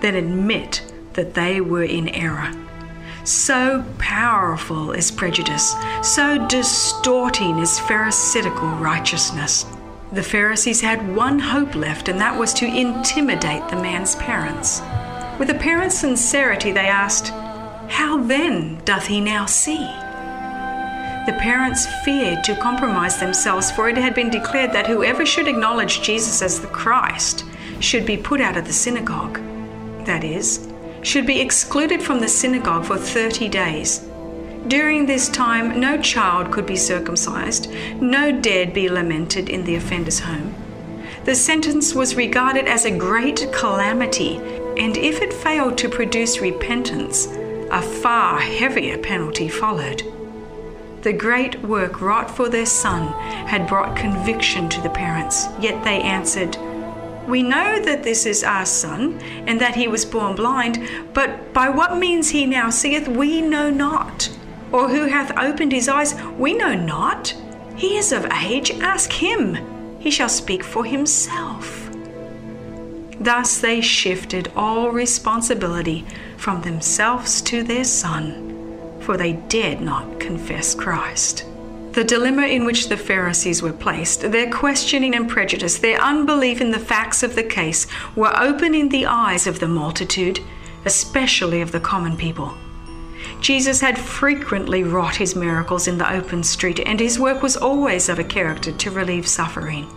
than 0.00 0.14
admit 0.14 0.82
that 1.14 1.34
they 1.34 1.60
were 1.60 1.84
in 1.84 2.08
error. 2.08 2.52
So 3.26 3.84
powerful 3.98 4.92
is 4.92 5.10
prejudice, 5.10 5.74
so 6.00 6.46
distorting 6.46 7.58
is 7.58 7.80
Pharisaical 7.80 8.68
righteousness. 8.78 9.66
The 10.12 10.22
Pharisees 10.22 10.80
had 10.80 11.16
one 11.16 11.40
hope 11.40 11.74
left, 11.74 12.08
and 12.08 12.20
that 12.20 12.38
was 12.38 12.54
to 12.54 12.66
intimidate 12.66 13.68
the 13.68 13.82
man's 13.82 14.14
parents. 14.14 14.80
With 15.40 15.50
apparent 15.50 15.90
sincerity, 15.90 16.70
they 16.70 16.86
asked, 16.86 17.30
How 17.90 18.22
then 18.22 18.80
doth 18.84 19.08
he 19.08 19.20
now 19.20 19.44
see? 19.44 19.84
The 21.26 21.36
parents 21.40 21.84
feared 22.04 22.44
to 22.44 22.54
compromise 22.54 23.18
themselves, 23.18 23.72
for 23.72 23.88
it 23.88 23.96
had 23.96 24.14
been 24.14 24.30
declared 24.30 24.70
that 24.70 24.86
whoever 24.86 25.26
should 25.26 25.48
acknowledge 25.48 26.00
Jesus 26.00 26.42
as 26.42 26.60
the 26.60 26.68
Christ 26.68 27.44
should 27.80 28.06
be 28.06 28.16
put 28.16 28.40
out 28.40 28.56
of 28.56 28.66
the 28.66 28.72
synagogue. 28.72 29.40
That 30.04 30.22
is, 30.22 30.68
should 31.02 31.26
be 31.26 31.40
excluded 31.40 32.02
from 32.02 32.20
the 32.20 32.28
synagogue 32.28 32.84
for 32.84 32.96
30 32.96 33.48
days. 33.48 34.06
During 34.68 35.06
this 35.06 35.28
time, 35.28 35.78
no 35.78 36.00
child 36.00 36.50
could 36.50 36.66
be 36.66 36.76
circumcised, 36.76 37.70
no 38.00 38.32
dead 38.32 38.74
be 38.74 38.88
lamented 38.88 39.48
in 39.48 39.64
the 39.64 39.76
offender's 39.76 40.20
home. 40.20 40.54
The 41.24 41.34
sentence 41.34 41.94
was 41.94 42.16
regarded 42.16 42.66
as 42.66 42.84
a 42.84 42.96
great 42.96 43.48
calamity, 43.52 44.36
and 44.76 44.96
if 44.96 45.22
it 45.22 45.32
failed 45.32 45.78
to 45.78 45.88
produce 45.88 46.40
repentance, 46.40 47.26
a 47.70 47.82
far 47.82 48.40
heavier 48.40 48.98
penalty 48.98 49.48
followed. 49.48 50.02
The 51.02 51.12
great 51.12 51.60
work 51.62 52.00
wrought 52.00 52.28
for 52.28 52.48
their 52.48 52.66
son 52.66 53.12
had 53.46 53.68
brought 53.68 53.96
conviction 53.96 54.68
to 54.70 54.80
the 54.80 54.90
parents, 54.90 55.46
yet 55.60 55.84
they 55.84 56.00
answered, 56.02 56.56
We 57.26 57.42
know 57.42 57.80
that 57.80 58.02
this 58.02 58.26
is 58.26 58.44
our 58.44 58.66
son, 58.66 59.20
and 59.46 59.60
that 59.60 59.74
he 59.74 59.88
was 59.88 60.04
born 60.04 60.36
blind, 60.36 60.88
but 61.12 61.52
by 61.52 61.68
what 61.68 61.98
means 61.98 62.30
he 62.30 62.46
now 62.46 62.70
seeth, 62.70 63.08
we 63.08 63.40
know 63.40 63.70
not. 63.70 64.30
Or 64.72 64.88
who 64.88 65.06
hath 65.06 65.36
opened 65.38 65.72
his 65.72 65.88
eyes, 65.88 66.14
we 66.38 66.54
know 66.54 66.74
not. 66.74 67.34
He 67.76 67.96
is 67.96 68.12
of 68.12 68.26
age, 68.26 68.70
ask 68.80 69.12
him. 69.12 69.98
He 69.98 70.10
shall 70.10 70.28
speak 70.28 70.62
for 70.62 70.84
himself. 70.84 71.90
Thus 73.18 73.58
they 73.60 73.80
shifted 73.80 74.52
all 74.54 74.90
responsibility 74.90 76.04
from 76.36 76.62
themselves 76.62 77.40
to 77.42 77.62
their 77.62 77.84
son 77.84 78.46
for 79.06 79.16
they 79.16 79.34
dared 79.34 79.80
not 79.80 80.18
confess 80.18 80.74
Christ. 80.74 81.46
The 81.96 82.04
dilemma 82.04 82.42
in 82.42 82.66
which 82.66 82.90
the 82.90 82.96
Pharisees 82.98 83.62
were 83.62 83.72
placed, 83.72 84.20
their 84.20 84.52
questioning 84.52 85.14
and 85.14 85.26
prejudice, 85.26 85.78
their 85.78 85.98
unbelief 85.98 86.60
in 86.60 86.70
the 86.70 86.78
facts 86.78 87.22
of 87.22 87.34
the 87.34 87.42
case, 87.42 87.86
were 88.14 88.38
opening 88.38 88.90
the 88.90 89.06
eyes 89.06 89.46
of 89.46 89.60
the 89.60 89.66
multitude, 89.66 90.40
especially 90.84 91.62
of 91.62 91.72
the 91.72 91.80
common 91.80 92.14
people. 92.14 92.52
Jesus 93.40 93.80
had 93.80 93.98
frequently 93.98 94.82
wrought 94.82 95.16
his 95.16 95.34
miracles 95.34 95.88
in 95.88 95.96
the 95.96 96.12
open 96.12 96.42
street, 96.42 96.80
and 96.80 97.00
his 97.00 97.18
work 97.18 97.42
was 97.42 97.56
always 97.56 98.10
of 98.10 98.18
a 98.18 98.24
character 98.24 98.72
to 98.72 98.90
relieve 98.90 99.26
suffering. 99.26 99.88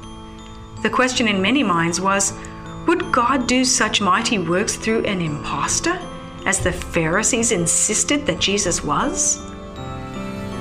The 0.84 0.90
question 0.90 1.28
in 1.28 1.42
many 1.42 1.64
minds 1.64 2.00
was 2.00 2.32
would 2.88 3.12
God 3.12 3.46
do 3.46 3.66
such 3.66 4.00
mighty 4.00 4.40
works 4.40 4.78
through 4.78 5.04
an 5.04 5.20
impostor, 5.20 6.00
as 6.46 6.60
the 6.60 6.72
Pharisees 6.72 7.52
insisted 7.52 8.26
that 8.26 8.40
Jesus 8.40 8.86
was? 8.86 9.49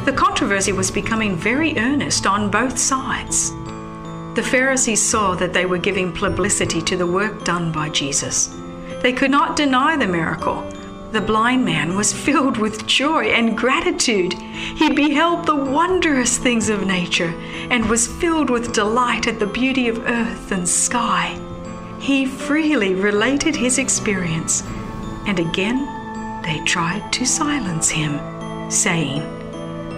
The 0.09 0.14
controversy 0.14 0.73
was 0.73 0.90
becoming 0.90 1.37
very 1.37 1.77
earnest 1.77 2.27
on 2.27 2.51
both 2.51 2.79
sides. 2.79 3.51
The 4.37 4.49
Pharisees 4.51 5.07
saw 5.07 5.35
that 5.35 5.53
they 5.53 5.66
were 5.66 5.77
giving 5.77 6.14
publicity 6.14 6.81
to 6.81 6.97
the 6.97 7.07
work 7.07 7.44
done 7.44 7.71
by 7.71 7.90
Jesus. 7.90 8.57
They 9.03 9.12
could 9.12 9.31
not 9.31 9.55
deny 9.55 9.99
the 9.99 10.07
miracle. 10.07 10.62
The 11.12 11.21
blind 11.21 11.62
man 11.62 11.94
was 11.94 12.14
filled 12.25 12.57
with 12.57 12.87
joy 12.87 13.25
and 13.25 13.55
gratitude. 13.55 14.33
He 14.33 14.88
beheld 14.88 15.44
the 15.44 15.55
wondrous 15.55 16.38
things 16.38 16.71
of 16.71 16.87
nature 16.87 17.35
and 17.68 17.85
was 17.85 18.07
filled 18.07 18.49
with 18.49 18.73
delight 18.73 19.27
at 19.27 19.38
the 19.38 19.47
beauty 19.47 19.88
of 19.88 20.07
earth 20.07 20.53
and 20.53 20.66
sky. 20.66 21.38
He 22.01 22.25
freely 22.25 22.94
related 22.94 23.55
his 23.55 23.77
experience, 23.77 24.62
and 25.27 25.38
again 25.38 25.85
they 26.44 26.64
tried 26.64 27.12
to 27.12 27.27
silence 27.27 27.90
him, 27.90 28.18
saying, 28.71 29.38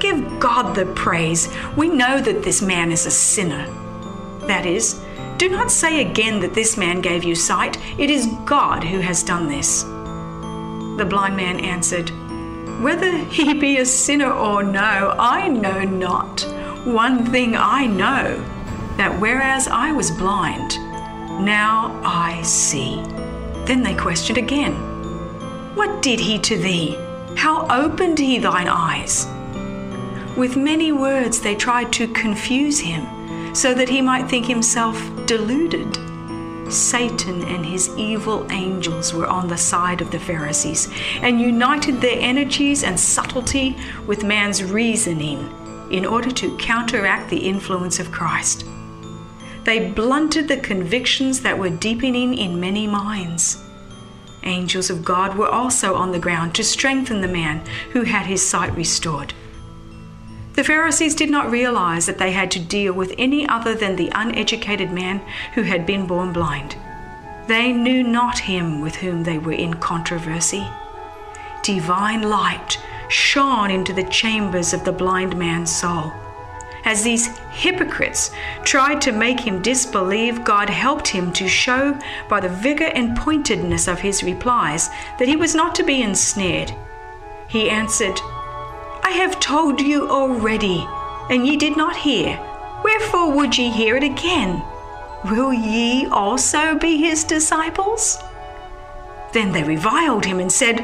Give 0.01 0.41
God 0.41 0.75
the 0.75 0.87
praise. 0.87 1.55
We 1.77 1.91
know 1.91 2.21
that 2.21 2.43
this 2.43 2.63
man 2.63 2.91
is 2.91 3.05
a 3.05 3.11
sinner. 3.11 3.67
That 4.47 4.65
is, 4.65 5.01
do 5.37 5.51
not 5.51 5.71
say 5.71 6.01
again 6.01 6.41
that 6.41 6.55
this 6.55 6.79
man 6.79 7.03
gave 7.03 7.23
you 7.23 7.35
sight. 7.35 7.79
It 7.99 8.09
is 8.09 8.27
God 8.47 8.83
who 8.83 9.01
has 9.01 9.23
done 9.23 9.47
this. 9.47 9.83
The 9.83 11.07
blind 11.09 11.37
man 11.37 11.61
answered, 11.61 12.11
Whether 12.83 13.11
he 13.25 13.53
be 13.55 13.79
a 13.79 13.85
sinner 13.85 14.33
or 14.33 14.63
no, 14.63 15.15
I 15.19 15.49
know 15.49 15.83
not. 15.85 16.43
One 16.87 17.27
thing 17.27 17.55
I 17.55 17.87
know, 17.87 18.43
that 18.97 19.21
whereas 19.21 19.69
I 19.69 19.93
was 19.93 20.11
blind, 20.11 20.79
now 21.45 22.01
I 22.03 22.41
see. 22.43 23.03
Then 23.67 23.83
they 23.83 23.95
questioned 23.95 24.39
again, 24.39 24.73
What 25.75 26.01
did 26.01 26.21
he 26.21 26.39
to 26.39 26.57
thee? 26.57 26.97
How 27.37 27.67
opened 27.69 28.19
he 28.19 28.39
thine 28.39 28.69
eyes? 28.69 29.27
With 30.41 30.57
many 30.57 30.91
words, 30.91 31.43
they 31.43 31.55
tried 31.55 31.93
to 31.93 32.09
confuse 32.09 32.81
him 32.81 33.55
so 33.55 33.75
that 33.75 33.91
he 33.91 34.01
might 34.01 34.31
think 34.31 34.47
himself 34.47 34.99
deluded. 35.27 35.99
Satan 36.73 37.43
and 37.43 37.67
his 37.67 37.91
evil 37.99 38.51
angels 38.51 39.13
were 39.13 39.27
on 39.27 39.49
the 39.49 39.59
side 39.59 40.01
of 40.01 40.11
the 40.11 40.19
Pharisees 40.19 40.89
and 41.21 41.43
united 41.43 42.01
their 42.01 42.19
energies 42.19 42.85
and 42.85 42.99
subtlety 42.99 43.77
with 44.07 44.25
man's 44.25 44.65
reasoning 44.65 45.41
in 45.91 46.07
order 46.07 46.31
to 46.31 46.57
counteract 46.57 47.29
the 47.29 47.47
influence 47.47 48.01
of 48.01 48.11
Christ. 48.11 48.65
They 49.65 49.91
blunted 49.91 50.49
the 50.49 50.57
convictions 50.57 51.43
that 51.43 51.59
were 51.59 51.69
deepening 51.69 52.33
in 52.33 52.59
many 52.59 52.87
minds. 52.87 53.63
Angels 54.45 54.89
of 54.89 55.05
God 55.05 55.37
were 55.37 55.51
also 55.51 55.97
on 55.97 56.13
the 56.13 56.19
ground 56.19 56.55
to 56.55 56.65
strengthen 56.65 57.21
the 57.21 57.29
man 57.29 57.63
who 57.93 58.05
had 58.05 58.25
his 58.25 58.49
sight 58.49 58.75
restored. 58.75 59.35
The 60.61 60.65
Pharisees 60.65 61.15
did 61.15 61.31
not 61.31 61.51
realize 61.51 62.05
that 62.05 62.19
they 62.19 62.33
had 62.33 62.51
to 62.51 62.61
deal 62.61 62.93
with 62.93 63.15
any 63.17 63.49
other 63.49 63.75
than 63.75 63.97
the 63.97 64.13
uneducated 64.15 64.93
man 64.93 65.23
who 65.55 65.63
had 65.63 65.87
been 65.87 66.07
born 66.07 66.35
blind. 66.35 66.77
They 67.47 67.73
knew 67.73 68.03
not 68.03 68.41
him 68.41 68.83
with 68.83 68.97
whom 68.97 69.23
they 69.23 69.39
were 69.39 69.55
in 69.55 69.73
controversy. 69.73 70.69
Divine 71.63 72.21
light 72.21 72.79
shone 73.09 73.71
into 73.71 73.95
the 73.95 74.05
chambers 74.11 74.75
of 74.75 74.85
the 74.85 74.93
blind 74.93 75.35
man's 75.35 75.75
soul. 75.75 76.13
As 76.85 77.03
these 77.03 77.39
hypocrites 77.53 78.31
tried 78.63 79.01
to 79.01 79.13
make 79.13 79.41
him 79.41 79.63
disbelieve, 79.63 80.45
God 80.45 80.69
helped 80.69 81.09
him 81.09 81.33
to 81.33 81.49
show 81.49 81.99
by 82.29 82.39
the 82.39 82.51
vigor 82.51 82.93
and 82.95 83.17
pointedness 83.17 83.89
of 83.89 84.01
his 84.01 84.23
replies 84.23 84.91
that 85.19 85.27
he 85.27 85.37
was 85.37 85.55
not 85.55 85.75
to 85.77 85.83
be 85.83 86.03
ensnared. 86.03 86.71
He 87.49 87.71
answered, 87.71 88.21
I 89.11 89.15
have 89.15 89.41
told 89.41 89.81
you 89.81 90.09
already, 90.09 90.87
and 91.31 91.45
ye 91.45 91.57
did 91.57 91.77
not 91.77 91.97
hear. 91.97 92.39
Wherefore 92.85 93.33
would 93.33 93.59
ye 93.59 93.69
hear 93.69 93.97
it 93.97 94.05
again? 94.05 94.63
Will 95.25 95.53
ye 95.53 96.07
also 96.07 96.79
be 96.79 96.97
his 96.97 97.25
disciples? 97.25 98.19
Then 99.33 99.51
they 99.51 99.65
reviled 99.65 100.25
him 100.25 100.39
and 100.39 100.51
said, 100.51 100.79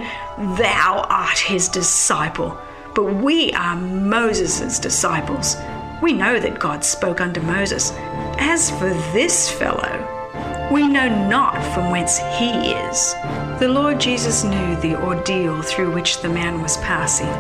Thou 0.59 1.07
art 1.09 1.39
his 1.39 1.69
disciple, 1.69 2.59
but 2.97 3.15
we 3.15 3.53
are 3.53 3.77
Moses' 3.77 4.81
disciples. 4.81 5.57
We 6.03 6.13
know 6.13 6.41
that 6.41 6.59
God 6.59 6.85
spoke 6.85 7.21
unto 7.21 7.41
Moses. 7.41 7.93
As 8.41 8.73
for 8.73 8.93
this 9.15 9.49
fellow, 9.49 10.69
we 10.73 10.89
know 10.89 11.29
not 11.29 11.55
from 11.73 11.93
whence 11.93 12.19
he 12.39 12.73
is. 12.73 13.15
The 13.61 13.69
Lord 13.69 14.01
Jesus 14.01 14.43
knew 14.43 14.75
the 14.81 15.01
ordeal 15.01 15.63
through 15.63 15.95
which 15.95 16.23
the 16.23 16.29
man 16.29 16.61
was 16.61 16.77
passing 16.79 17.33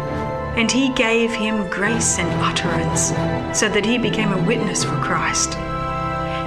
and 0.56 0.72
he 0.72 0.88
gave 0.94 1.32
him 1.32 1.68
grace 1.68 2.18
and 2.18 2.28
utterance, 2.42 3.08
so 3.58 3.68
that 3.68 3.84
he 3.84 3.98
became 3.98 4.32
a 4.32 4.46
witness 4.46 4.84
for 4.84 4.96
Christ. 4.96 5.54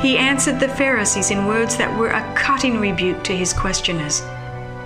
He 0.02 0.18
answered 0.18 0.60
the 0.60 0.68
Pharisees 0.68 1.30
in 1.30 1.46
words 1.46 1.78
that 1.78 1.98
were 1.98 2.10
a 2.10 2.34
cutting 2.34 2.80
rebuke 2.80 3.24
to 3.26 3.36
his 3.36 3.54
questioners. 3.54 4.22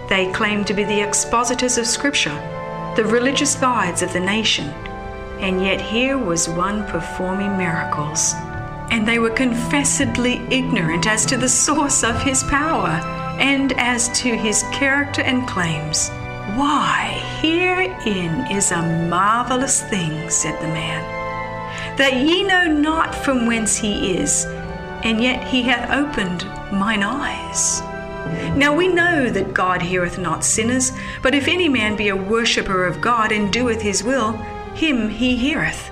They 0.09 0.31
claimed 0.33 0.67
to 0.67 0.73
be 0.73 0.83
the 0.83 1.01
expositors 1.01 1.77
of 1.77 1.87
Scripture, 1.87 2.35
the 2.97 3.05
religious 3.05 3.55
guides 3.55 4.01
of 4.01 4.11
the 4.11 4.19
nation, 4.19 4.69
and 5.39 5.61
yet 5.61 5.79
here 5.79 6.17
was 6.17 6.49
one 6.49 6.85
performing 6.87 7.57
miracles. 7.57 8.33
And 8.91 9.07
they 9.07 9.19
were 9.19 9.29
confessedly 9.29 10.41
ignorant 10.51 11.07
as 11.07 11.25
to 11.27 11.37
the 11.37 11.49
source 11.49 12.03
of 12.03 12.21
his 12.21 12.43
power 12.43 13.01
and 13.39 13.73
as 13.73 14.09
to 14.19 14.35
his 14.35 14.63
character 14.71 15.21
and 15.21 15.47
claims. 15.47 16.11
Why, 16.51 17.21
herein 17.41 18.51
is 18.51 18.71
a 18.71 18.81
marvelous 19.07 19.81
thing, 19.81 20.29
said 20.29 20.59
the 20.61 20.67
man, 20.67 21.97
that 21.97 22.17
ye 22.17 22.43
know 22.43 22.67
not 22.67 23.15
from 23.15 23.45
whence 23.45 23.77
he 23.77 24.17
is, 24.17 24.45
and 25.03 25.21
yet 25.21 25.47
he 25.47 25.63
hath 25.63 25.89
opened 25.89 26.45
mine 26.71 27.01
eyes. 27.01 27.81
Now 28.57 28.75
we 28.75 28.87
know 28.87 29.29
that 29.29 29.53
God 29.53 29.81
heareth 29.81 30.19
not 30.19 30.43
sinners, 30.43 30.91
but 31.21 31.33
if 31.33 31.47
any 31.47 31.69
man 31.69 31.95
be 31.95 32.09
a 32.09 32.15
worshipper 32.15 32.85
of 32.85 33.01
God 33.01 33.31
and 33.31 33.51
doeth 33.51 33.81
his 33.81 34.03
will, 34.03 34.33
him 34.75 35.09
he 35.09 35.37
heareth. 35.37 35.91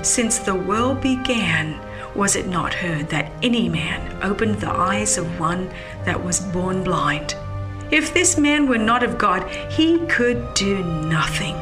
Since 0.00 0.38
the 0.38 0.54
world 0.54 1.02
began, 1.02 1.78
was 2.14 2.36
it 2.36 2.48
not 2.48 2.72
heard 2.72 3.10
that 3.10 3.30
any 3.42 3.68
man 3.68 4.22
opened 4.22 4.56
the 4.56 4.70
eyes 4.70 5.18
of 5.18 5.38
one 5.38 5.70
that 6.04 6.24
was 6.24 6.40
born 6.40 6.82
blind? 6.82 7.36
If 7.90 8.14
this 8.14 8.38
man 8.38 8.68
were 8.68 8.78
not 8.78 9.02
of 9.02 9.18
God, 9.18 9.48
he 9.70 9.98
could 10.06 10.54
do 10.54 10.84
nothing. 10.84 11.56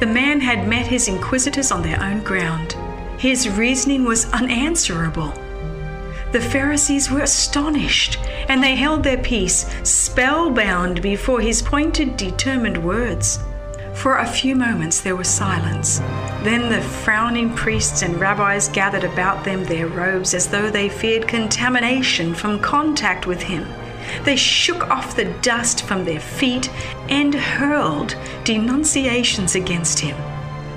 The 0.00 0.06
man 0.06 0.40
had 0.40 0.68
met 0.68 0.86
his 0.86 1.08
inquisitors 1.08 1.70
on 1.70 1.82
their 1.82 2.02
own 2.02 2.22
ground. 2.22 2.76
His 3.18 3.48
reasoning 3.48 4.04
was 4.04 4.30
unanswerable. 4.32 5.32
The 6.32 6.40
Pharisees 6.40 7.10
were 7.10 7.20
astonished, 7.20 8.18
and 8.48 8.62
they 8.62 8.74
held 8.74 9.02
their 9.02 9.18
peace, 9.18 9.66
spellbound 9.84 11.00
before 11.00 11.40
his 11.40 11.62
pointed, 11.62 12.16
determined 12.16 12.82
words. 12.82 13.38
For 13.94 14.18
a 14.18 14.26
few 14.26 14.54
moments 14.54 15.00
there 15.00 15.16
was 15.16 15.28
silence. 15.28 15.98
Then 16.42 16.68
the 16.70 16.82
frowning 16.82 17.54
priests 17.54 18.02
and 18.02 18.20
rabbis 18.20 18.68
gathered 18.68 19.04
about 19.04 19.44
them 19.44 19.64
their 19.64 19.86
robes 19.86 20.34
as 20.34 20.48
though 20.48 20.70
they 20.70 20.88
feared 20.88 21.26
contamination 21.26 22.34
from 22.34 22.60
contact 22.60 23.26
with 23.26 23.42
him. 23.42 23.66
They 24.24 24.36
shook 24.36 24.88
off 24.90 25.16
the 25.16 25.32
dust 25.42 25.82
from 25.82 26.04
their 26.04 26.20
feet 26.20 26.70
and 27.08 27.34
hurled 27.34 28.16
denunciations 28.44 29.54
against 29.54 30.00
him. 30.00 30.16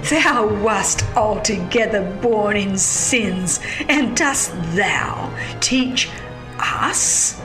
Thou 0.03 0.47
wast 0.63 1.03
altogether 1.15 2.01
born 2.21 2.55
in 2.55 2.77
sins, 2.77 3.59
and 3.87 4.15
dost 4.15 4.53
thou 4.75 5.33
teach 5.59 6.09
us? 6.57 7.39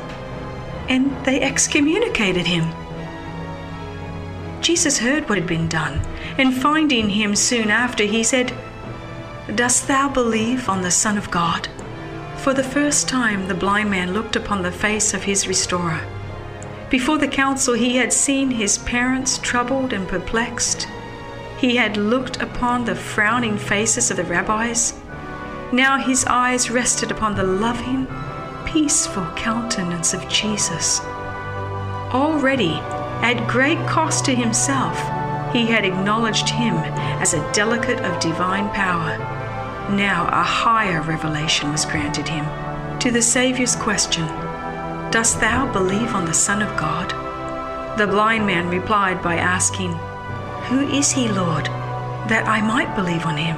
And 0.88 1.10
they 1.24 1.40
excommunicated 1.40 2.46
him. 2.46 2.72
Jesus 4.60 4.98
heard 4.98 5.28
what 5.28 5.36
had 5.36 5.46
been 5.46 5.68
done, 5.68 6.00
and 6.38 6.54
finding 6.54 7.10
him 7.10 7.34
soon 7.34 7.70
after, 7.70 8.04
he 8.04 8.22
said, 8.22 8.52
Dost 9.54 9.88
thou 9.88 10.08
believe 10.08 10.68
on 10.68 10.80
the 10.80 10.90
Son 10.90 11.18
of 11.18 11.30
God? 11.30 11.68
For 12.44 12.52
the 12.52 12.62
first 12.62 13.08
time, 13.08 13.48
the 13.48 13.54
blind 13.54 13.90
man 13.90 14.12
looked 14.12 14.36
upon 14.36 14.60
the 14.60 14.70
face 14.70 15.14
of 15.14 15.22
his 15.22 15.48
restorer. 15.48 15.98
Before 16.90 17.16
the 17.16 17.26
council, 17.26 17.72
he 17.72 17.96
had 17.96 18.12
seen 18.12 18.50
his 18.50 18.76
parents 18.76 19.38
troubled 19.38 19.94
and 19.94 20.06
perplexed. 20.06 20.86
he 21.58 21.76
had 21.76 21.96
looked 21.96 22.42
upon 22.42 22.84
the 22.84 22.94
frowning 22.94 23.56
faces 23.56 24.10
of 24.10 24.18
the 24.18 24.24
rabbis. 24.24 24.92
Now 25.72 25.96
his 25.96 26.26
eyes 26.26 26.70
rested 26.70 27.10
upon 27.10 27.34
the 27.34 27.44
loving, 27.44 28.06
peaceful 28.66 29.24
countenance 29.36 30.12
of 30.12 30.28
Jesus. 30.28 31.00
Already, 32.12 32.74
at 33.22 33.48
great 33.48 33.78
cost 33.88 34.26
to 34.26 34.34
himself, 34.34 34.98
he 35.54 35.64
had 35.64 35.86
acknowledged 35.86 36.50
him 36.50 36.74
as 37.22 37.32
a 37.32 37.52
delegate 37.52 38.00
of 38.00 38.20
divine 38.20 38.68
power. 38.74 39.16
Now 39.90 40.28
a 40.28 40.42
higher 40.42 41.02
revelation 41.02 41.70
was 41.70 41.84
granted 41.84 42.26
him. 42.26 42.46
To 43.00 43.10
the 43.10 43.20
Saviour's 43.20 43.76
question, 43.76 44.26
Dost 45.10 45.40
thou 45.40 45.70
believe 45.72 46.14
on 46.14 46.24
the 46.24 46.32
Son 46.32 46.62
of 46.62 46.76
God? 46.76 47.10
The 47.98 48.06
blind 48.06 48.46
man 48.46 48.68
replied 48.68 49.22
by 49.22 49.36
asking, 49.36 49.92
Who 50.68 50.80
is 50.88 51.12
he, 51.12 51.28
Lord, 51.28 51.66
that 52.28 52.48
I 52.48 52.62
might 52.62 52.96
believe 52.96 53.26
on 53.26 53.36
him? 53.36 53.56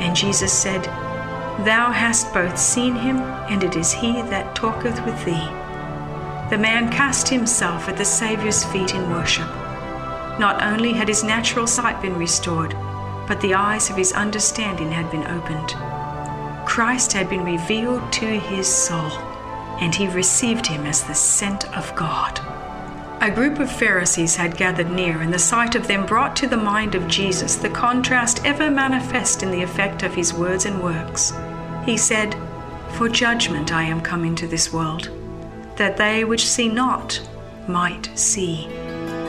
And 0.00 0.16
Jesus 0.16 0.52
said, 0.52 0.84
Thou 1.64 1.92
hast 1.92 2.34
both 2.34 2.58
seen 2.58 2.96
him, 2.96 3.18
and 3.18 3.62
it 3.62 3.76
is 3.76 3.92
he 3.92 4.22
that 4.22 4.54
talketh 4.56 5.04
with 5.06 5.24
thee. 5.24 5.48
The 6.50 6.58
man 6.58 6.90
cast 6.90 7.28
himself 7.28 7.88
at 7.88 7.96
the 7.96 8.04
Saviour's 8.04 8.64
feet 8.64 8.94
in 8.94 9.10
worship. 9.10 9.48
Not 10.40 10.60
only 10.62 10.92
had 10.92 11.06
his 11.06 11.22
natural 11.22 11.66
sight 11.68 12.02
been 12.02 12.18
restored, 12.18 12.74
but 13.30 13.40
the 13.42 13.54
eyes 13.54 13.88
of 13.88 13.96
his 13.96 14.12
understanding 14.12 14.90
had 14.90 15.08
been 15.08 15.24
opened. 15.28 15.68
Christ 16.66 17.12
had 17.12 17.30
been 17.30 17.44
revealed 17.44 18.12
to 18.14 18.26
his 18.26 18.66
soul, 18.66 19.12
and 19.78 19.94
he 19.94 20.08
received 20.08 20.66
him 20.66 20.84
as 20.84 21.04
the 21.04 21.14
sent 21.14 21.64
of 21.76 21.94
God. 21.94 22.40
A 23.20 23.30
group 23.30 23.60
of 23.60 23.70
Pharisees 23.70 24.34
had 24.34 24.56
gathered 24.56 24.90
near, 24.90 25.20
and 25.20 25.32
the 25.32 25.38
sight 25.38 25.76
of 25.76 25.86
them 25.86 26.06
brought 26.06 26.34
to 26.36 26.48
the 26.48 26.56
mind 26.56 26.96
of 26.96 27.06
Jesus 27.06 27.54
the 27.54 27.70
contrast 27.70 28.44
ever 28.44 28.68
manifest 28.68 29.44
in 29.44 29.52
the 29.52 29.62
effect 29.62 30.02
of 30.02 30.12
his 30.12 30.34
words 30.34 30.64
and 30.64 30.82
works. 30.82 31.32
He 31.86 31.96
said, 31.96 32.34
For 32.94 33.08
judgment 33.08 33.72
I 33.72 33.84
am 33.84 34.00
come 34.00 34.24
into 34.24 34.48
this 34.48 34.72
world, 34.72 35.08
that 35.76 35.96
they 35.96 36.24
which 36.24 36.48
see 36.48 36.68
not 36.68 37.20
might 37.68 38.10
see, 38.18 38.66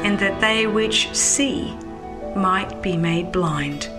and 0.03 0.17
that 0.17 0.41
they 0.41 0.65
which 0.65 1.13
see 1.15 1.77
might 2.35 2.81
be 2.81 2.97
made 2.97 3.31
blind. 3.31 3.89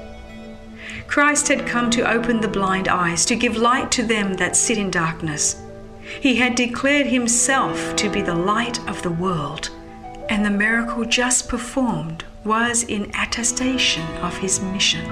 Christ 1.06 1.48
had 1.48 1.66
come 1.66 1.90
to 1.90 2.10
open 2.10 2.40
the 2.40 2.48
blind 2.48 2.88
eyes, 2.88 3.24
to 3.26 3.36
give 3.36 3.56
light 3.56 3.90
to 3.92 4.02
them 4.02 4.34
that 4.34 4.56
sit 4.56 4.78
in 4.78 4.90
darkness. 4.90 5.60
He 6.20 6.36
had 6.36 6.54
declared 6.54 7.06
himself 7.06 7.96
to 7.96 8.08
be 8.08 8.22
the 8.22 8.34
light 8.34 8.78
of 8.88 9.02
the 9.02 9.10
world 9.10 9.70
and 10.32 10.46
the 10.46 10.50
miracle 10.50 11.04
just 11.04 11.46
performed 11.46 12.24
was 12.42 12.84
in 12.84 13.10
attestation 13.14 14.06
of 14.22 14.38
his 14.38 14.60
mission. 14.60 15.04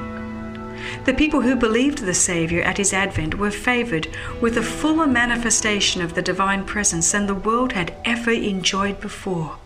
The 1.05 1.12
people 1.12 1.43
who 1.43 1.57
believed 1.57 1.99
the 1.99 2.14
Saviour 2.14 2.62
at 2.62 2.79
his 2.79 2.95
advent 2.95 3.35
were 3.35 3.51
favoured 3.51 4.09
with 4.41 4.57
a 4.57 4.62
fuller 4.62 5.07
manifestation 5.07 6.01
of 6.01 6.14
the 6.14 6.23
divine 6.23 6.64
presence 6.64 7.12
than 7.12 7.27
the 7.27 7.35
world 7.35 7.73
had 7.73 7.95
ever 8.07 8.31
enjoyed 8.31 8.99
before. 9.01 9.59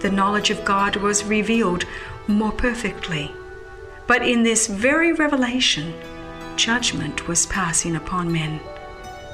The 0.00 0.10
knowledge 0.10 0.50
of 0.50 0.64
God 0.64 0.96
was 0.96 1.24
revealed 1.24 1.86
more 2.28 2.52
perfectly. 2.52 3.30
But 4.06 4.22
in 4.22 4.42
this 4.42 4.66
very 4.66 5.12
revelation, 5.12 5.94
judgment 6.56 7.28
was 7.28 7.46
passing 7.46 7.96
upon 7.96 8.32
men. 8.32 8.60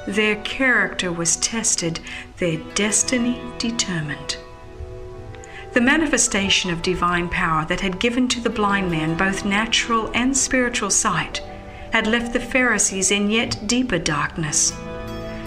Their 0.07 0.35
character 0.37 1.11
was 1.11 1.37
tested, 1.37 1.99
their 2.37 2.57
destiny 2.75 3.39
determined. 3.57 4.37
The 5.73 5.81
manifestation 5.81 6.69
of 6.69 6.81
divine 6.81 7.29
power 7.29 7.65
that 7.65 7.81
had 7.81 7.99
given 7.99 8.27
to 8.29 8.39
the 8.39 8.49
blind 8.49 8.91
man 8.91 9.17
both 9.17 9.45
natural 9.45 10.11
and 10.13 10.37
spiritual 10.37 10.91
sight 10.91 11.41
had 11.91 12.05
left 12.05 12.33
the 12.33 12.39
Pharisees 12.39 13.11
in 13.11 13.29
yet 13.29 13.67
deeper 13.67 13.97
darkness. 13.97 14.73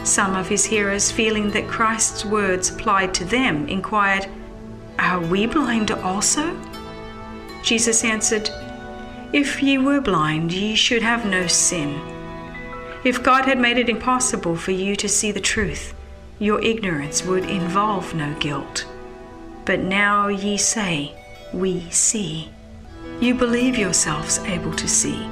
Some 0.05 0.35
of 0.35 0.49
his 0.49 0.65
hearers, 0.65 1.11
feeling 1.11 1.51
that 1.51 1.69
Christ's 1.69 2.25
words 2.25 2.71
applied 2.71 3.13
to 3.15 3.25
them, 3.25 3.69
inquired, 3.69 4.29
Are 4.99 5.21
we 5.21 5.47
blind 5.47 5.91
also? 5.91 6.57
Jesus 7.67 8.05
answered, 8.05 8.49
If 9.33 9.61
ye 9.61 9.77
were 9.77 10.01
blind, 10.01 10.53
ye 10.53 10.77
should 10.77 11.03
have 11.03 11.27
no 11.27 11.49
sin. 11.49 12.01
If 13.03 13.25
God 13.25 13.45
had 13.45 13.59
made 13.59 13.77
it 13.77 13.89
impossible 13.89 14.55
for 14.55 14.71
you 14.71 14.95
to 14.95 15.09
see 15.09 15.33
the 15.33 15.41
truth, 15.41 15.93
your 16.39 16.63
ignorance 16.63 17.25
would 17.25 17.45
involve 17.51 18.15
no 18.15 18.33
guilt. 18.39 18.87
But 19.65 19.81
now 19.81 20.29
ye 20.29 20.57
say, 20.57 21.17
We 21.53 21.91
see. 21.91 22.51
You 23.19 23.35
believe 23.35 23.77
yourselves 23.77 24.39
able 24.45 24.73
to 24.75 24.87
see, 24.87 25.25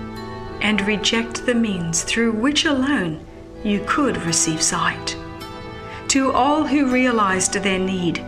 and 0.60 0.84
reject 0.88 1.46
the 1.46 1.54
means 1.54 2.02
through 2.02 2.32
which 2.32 2.64
alone 2.64 3.24
you 3.62 3.84
could 3.86 4.16
receive 4.24 4.60
sight. 4.60 5.16
To 6.08 6.32
all 6.32 6.64
who 6.64 6.92
realized 6.92 7.52
their 7.52 7.78
need, 7.78 8.26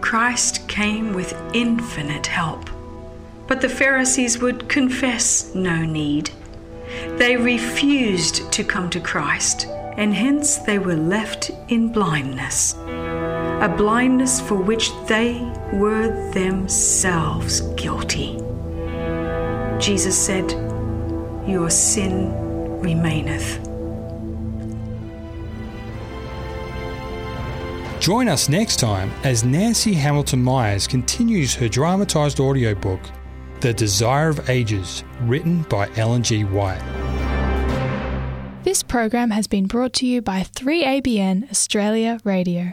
Christ 0.00 0.68
came 0.68 1.12
with 1.12 1.34
infinite 1.52 2.28
help. 2.28 2.70
But 3.50 3.60
the 3.60 3.68
Pharisees 3.68 4.38
would 4.38 4.70
confess 4.70 5.54
no 5.54 5.84
need. 5.84 6.30
They 7.18 7.36
refused 7.36 8.50
to 8.52 8.64
come 8.64 8.88
to 8.88 9.00
Christ, 9.00 9.66
and 9.98 10.14
hence 10.14 10.56
they 10.56 10.78
were 10.78 10.96
left 10.96 11.50
in 11.68 11.92
blindness 11.92 12.74
a 13.60 13.68
blindness 13.68 14.40
for 14.40 14.54
which 14.54 14.90
they 15.06 15.38
were 15.70 16.08
themselves 16.32 17.60
guilty. 17.76 18.38
Jesus 19.78 20.18
said, 20.18 20.50
Your 21.46 21.68
sin 21.68 22.32
remaineth. 22.80 23.58
Join 28.00 28.28
us 28.28 28.48
next 28.48 28.76
time 28.76 29.10
as 29.24 29.44
Nancy 29.44 29.92
Hamilton 29.92 30.42
Myers 30.42 30.86
continues 30.86 31.54
her 31.56 31.68
dramatised 31.68 32.40
audiobook, 32.40 33.00
The 33.60 33.74
Desire 33.74 34.30
of 34.30 34.48
Ages, 34.48 35.04
written 35.20 35.64
by 35.64 35.90
Ellen 35.96 36.22
G. 36.22 36.44
White. 36.44 36.80
This 38.62 38.82
program 38.82 39.30
has 39.32 39.46
been 39.46 39.66
brought 39.66 39.92
to 39.94 40.06
you 40.06 40.22
by 40.22 40.40
3ABN 40.40 41.50
Australia 41.50 42.18
Radio. 42.24 42.72